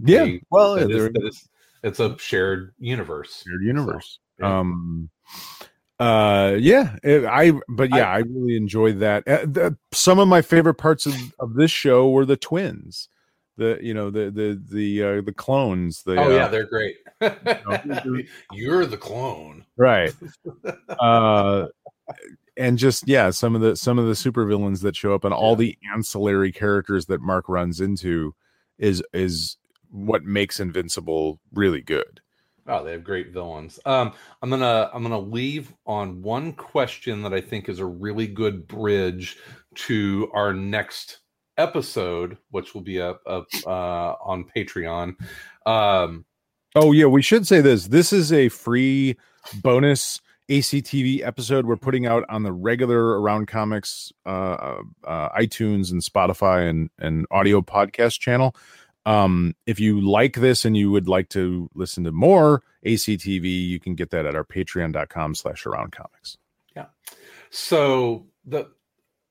[0.00, 0.24] Yeah.
[0.24, 1.48] They- well, that is- they're that is-
[1.84, 3.42] it's a shared universe.
[3.46, 4.18] shared universe.
[4.38, 4.58] Yeah.
[4.60, 5.10] Um
[6.00, 9.26] uh yeah, it- I but yeah, I, really enjoyed that.
[9.28, 13.08] Uh, the, some of my favorite parts of, of this show were the twins.
[13.56, 16.02] The you know the the the uh, the clones.
[16.02, 16.96] The oh yeah, uh, they're great.
[18.52, 19.64] You're the clone.
[19.76, 20.12] right.
[20.98, 21.66] uh
[22.56, 25.56] and just yeah, some of the some of the supervillains that show up and all
[25.56, 28.34] the ancillary characters that Mark runs into
[28.78, 29.56] is is
[29.90, 32.20] what makes Invincible really good.
[32.66, 33.78] Oh, they have great villains.
[33.84, 34.12] Um,
[34.42, 38.66] I'm gonna I'm gonna leave on one question that I think is a really good
[38.66, 39.36] bridge
[39.74, 41.18] to our next
[41.58, 45.14] episode, which will be up up uh, on Patreon.
[45.66, 46.24] Um,
[46.76, 47.86] Oh yeah, we should say this.
[47.86, 49.16] This is a free
[49.62, 56.02] bonus ACTV episode we're putting out on the regular Around Comics uh, uh, iTunes and
[56.02, 58.56] Spotify and and audio podcast channel.
[59.06, 63.78] Um, if you like this and you would like to listen to more ACTV, you
[63.78, 66.38] can get that at our patreon.com slash around comics.
[66.74, 66.86] Yeah.
[67.50, 68.70] So the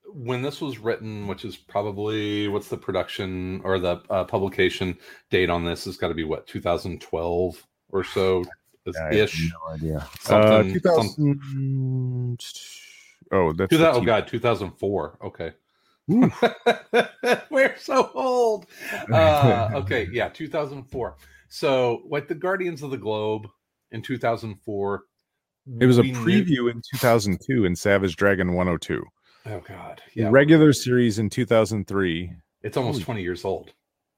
[0.06, 4.96] when this was written, which is probably what's the production or the uh, publication
[5.30, 8.44] date on this has got to be what 2012 or so
[9.12, 9.50] ish.
[9.52, 10.08] no idea.
[10.20, 12.38] Something- uh, 2000,
[13.32, 15.52] oh, that's 2000, oh god 2004 okay
[17.50, 18.66] we're so old.
[19.10, 21.16] Uh okay yeah 2004
[21.48, 23.46] so like the guardians of the globe
[23.90, 25.02] in 2004
[25.80, 29.02] It was a we knew- preview in 2002 in Savage Dragon 102.
[29.46, 30.02] oh god.
[30.14, 30.28] Yeah.
[30.30, 32.32] regular series in 2003.
[32.62, 33.72] it's almost Holy- 20 years old.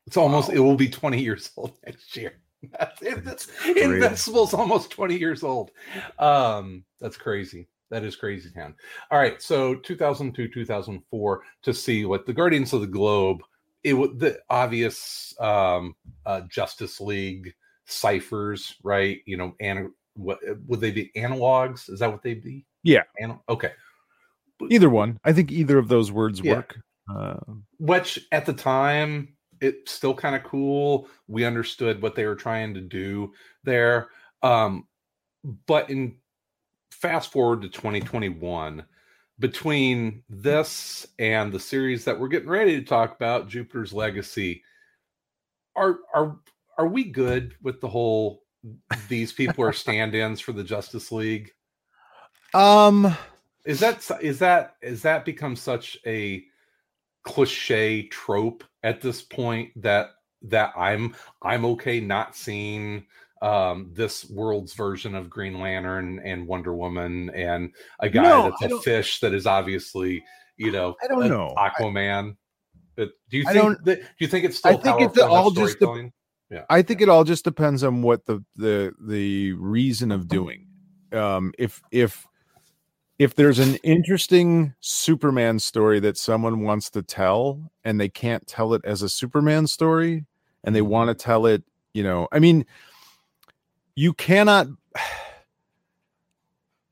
[0.06, 0.54] It's almost Wow.
[0.54, 2.32] it will be 20 years old next year.
[2.78, 5.70] That's, that's invincible's almost 20 years old.
[6.18, 8.74] Um that's crazy that is crazy town
[9.10, 13.40] all right so 2002 2004 to see what the guardians of the globe
[13.84, 17.52] it was the obvious um uh justice league
[17.86, 21.90] ciphers right you know and what would they be analogs?
[21.90, 22.64] Is that what they'd be?
[22.82, 23.02] Yeah.
[23.48, 23.72] Okay.
[24.70, 25.18] Either one.
[25.24, 26.54] I think either of those words Yeah.
[26.54, 26.78] work.
[27.14, 27.36] Uh,
[27.78, 32.74] which at the time it's still kind of cool we understood what they were trying
[32.74, 33.32] to do
[33.62, 34.08] there
[34.42, 34.88] um
[35.66, 36.16] but in
[37.06, 38.84] fast forward to 2021
[39.38, 44.62] between this and the series that we're getting ready to talk about jupiter's legacy
[45.76, 46.36] are are
[46.78, 48.42] are we good with the whole
[49.08, 51.52] these people are stand-ins for the justice league?
[52.54, 53.16] Um
[53.64, 56.44] is that is that is that become such a
[57.24, 60.10] cliche trope at this point that
[60.42, 63.06] that I'm I'm okay not seeing
[63.42, 67.70] um this world's version of Green Lantern and Wonder Woman and
[68.00, 70.24] a guy No, that's I a fish that is obviously
[70.56, 71.52] you know I don't know.
[71.56, 72.36] I- Aquaman.
[72.96, 75.76] But do you think that do you think it's still I think it's all just
[75.76, 76.12] storytelling?
[76.50, 76.64] yeah.
[76.70, 80.66] I think it all just depends on what the the the reason of doing.
[81.12, 82.26] Um, if if
[83.18, 88.72] if there's an interesting Superman story that someone wants to tell and they can't tell
[88.74, 90.24] it as a Superman story
[90.64, 91.64] and they want to tell it,
[91.94, 92.64] you know, I mean,
[93.96, 94.68] you cannot.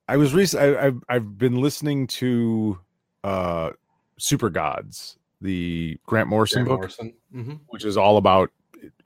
[0.09, 0.63] I was recent.
[0.63, 2.79] I, I've I've been listening to
[3.23, 3.71] uh
[4.19, 7.15] Super Gods, the Grant Morrison Grant book Morrison.
[7.35, 7.61] Mhm.
[7.69, 8.51] which is all about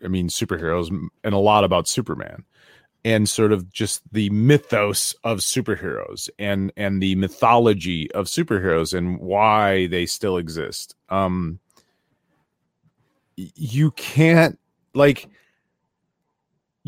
[0.05, 0.91] i mean superheroes
[1.23, 2.45] and a lot about superman
[3.05, 9.21] and sort of just the mythos of superheroes and and the mythology of superheroes and
[9.21, 11.61] why they still exist um
[13.37, 14.59] you can't
[14.95, 15.29] like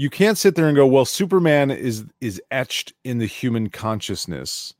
[0.00, 4.72] you can't sit there and go well superman is is etched in the human consciousness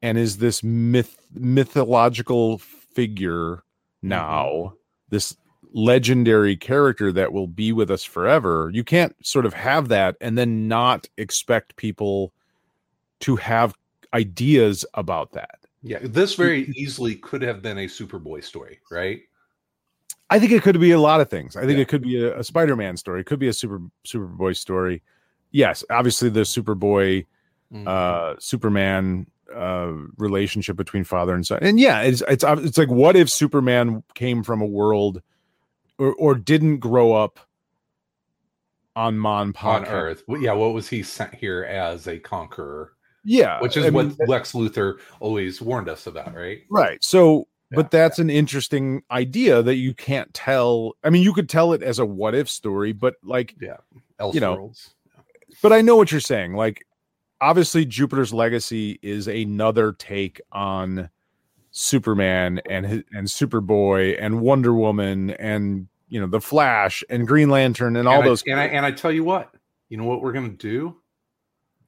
[0.00, 4.08] and is this myth mythological figure mm-hmm.
[4.08, 4.72] now
[5.10, 5.36] this
[5.74, 8.70] legendary character that will be with us forever.
[8.72, 12.32] You can't sort of have that and then not expect people
[13.20, 13.74] to have
[14.14, 15.60] ideas about that.
[15.82, 19.22] Yeah, this very easily could have been a Superboy story, right?
[20.30, 21.56] I think it could be a lot of things.
[21.56, 21.82] I think Yeah.
[21.82, 23.20] it could be a, a Spider-Man story.
[23.20, 25.02] It could be a Super Superboy story.
[25.50, 27.26] Yes, obviously the Superboy
[27.72, 27.86] Mhm.
[27.88, 31.58] uh Superman uh relationship between father and son.
[31.62, 35.22] And yeah, it's it's it's like what if Superman came from a world
[35.98, 37.38] or or didn't grow up
[38.94, 40.22] on Mon on Earth.
[40.28, 42.92] Well, Yeah, what was he sent here as a conqueror?
[43.24, 46.62] Yeah, Which is I what mean, Lex Luthor always warned us about, right?
[46.68, 47.02] right.
[47.04, 50.92] So, but that's an interesting idea that you can't tell.
[51.04, 53.76] I mean, you could tell it as a what if story, but like yeah,
[54.18, 54.90] Else You know, Elseworlds.
[55.62, 56.54] but I know what you're saying.
[56.54, 56.86] Like,
[57.40, 61.08] obviously, Jupiter's Legacy is another take on
[61.70, 67.48] Superman and his, and Superboy and Wonder Woman and you know the Flash and Green
[67.48, 68.42] Lantern and all and those.
[68.46, 69.54] I, and I and I tell you what,
[69.88, 70.96] you know what we're gonna do?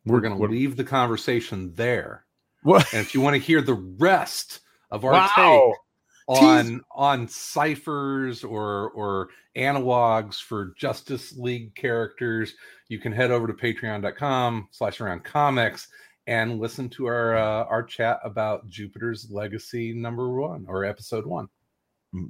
[0.06, 2.24] We're gonna what- leave the conversation there.
[2.62, 4.60] what- And if you want to hear the rest
[4.94, 5.74] of our Wow.
[6.26, 12.54] take on Tease- on ciphers or or analogs for Justice League characters,
[12.88, 15.88] you can head over to patreon.com slash around comics
[16.26, 21.48] and listen to our uh, our chat about Jupiter's Legacy number one or episode one.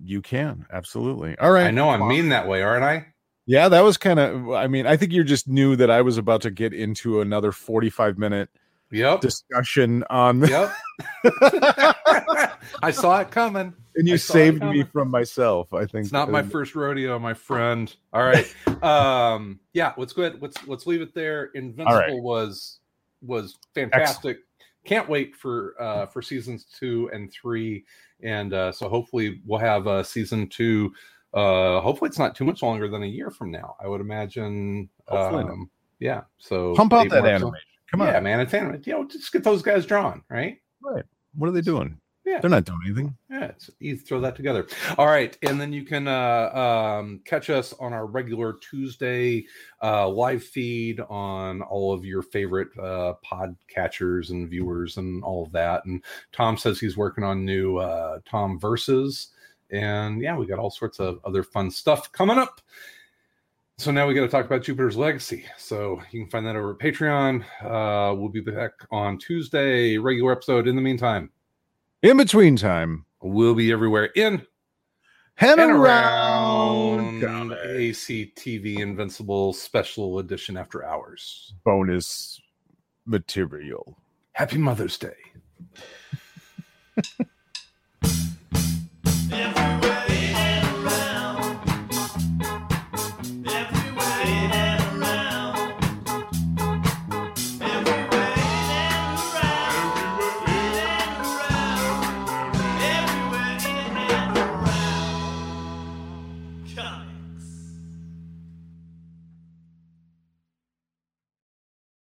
[0.02, 1.38] you can absolutely.
[1.38, 1.66] All right.
[1.66, 3.06] I know I'm mean that way, aren't I?
[3.46, 4.50] Yeah, that was kind of.
[4.52, 7.52] I mean, I think you just knew that I was about to get into another
[7.52, 8.48] forty-five minute
[8.90, 9.20] Yep.
[9.20, 10.72] discussion on, Yep.
[12.82, 13.74] I saw it coming.
[13.96, 15.72] and you I saw it saved me from myself.
[15.72, 17.94] I think It's not my first rodeo, my friend.
[18.12, 18.52] All right.
[18.82, 20.42] Um, yeah, let's go ahead.
[20.42, 21.46] Let's let's leave it there.
[21.54, 22.22] Invincible right.
[22.22, 22.80] was
[23.22, 24.38] was fantastic.
[24.84, 27.84] Can't wait for uh for seasons two and three.
[28.22, 30.92] And uh so hopefully we'll have uh season two.
[31.32, 33.76] Uh hopefully it's not too much longer than a year from now.
[33.82, 36.22] I would imagine Hopefully um yeah.
[36.38, 37.54] So pump out that animation.
[37.90, 38.86] Come on, yeah, man, it's animated.
[38.86, 40.58] You know, just get those guys drawn, right?
[40.82, 41.04] right?
[41.36, 41.98] what are they doing?
[42.24, 42.40] Yeah.
[42.40, 43.16] They're not doing anything.
[43.30, 44.66] Yeah, it's easy to throw that together.
[44.96, 49.44] All right, and then you can uh, um, catch us on our regular Tuesday
[49.82, 55.42] uh, live feed on all of your favorite uh, pod catchers and viewers and all
[55.42, 55.84] of that.
[55.84, 56.02] And
[56.32, 59.28] Tom says he's working on new uh, Tom verses,
[59.70, 62.62] and yeah, we got all sorts of other fun stuff coming up.
[63.76, 65.44] So now we got to talk about Jupiter's Legacy.
[65.58, 67.42] So you can find that over at Patreon.
[67.60, 70.68] Uh, we'll be back on Tuesday, regular episode.
[70.68, 71.28] In the meantime,
[72.04, 74.46] In between time, we'll be everywhere in
[75.38, 81.54] and, and around, around ACTV Invincible Special Edition After Hours.
[81.64, 82.38] bonus
[83.06, 83.96] material.
[84.32, 85.16] Happy Mother's Day.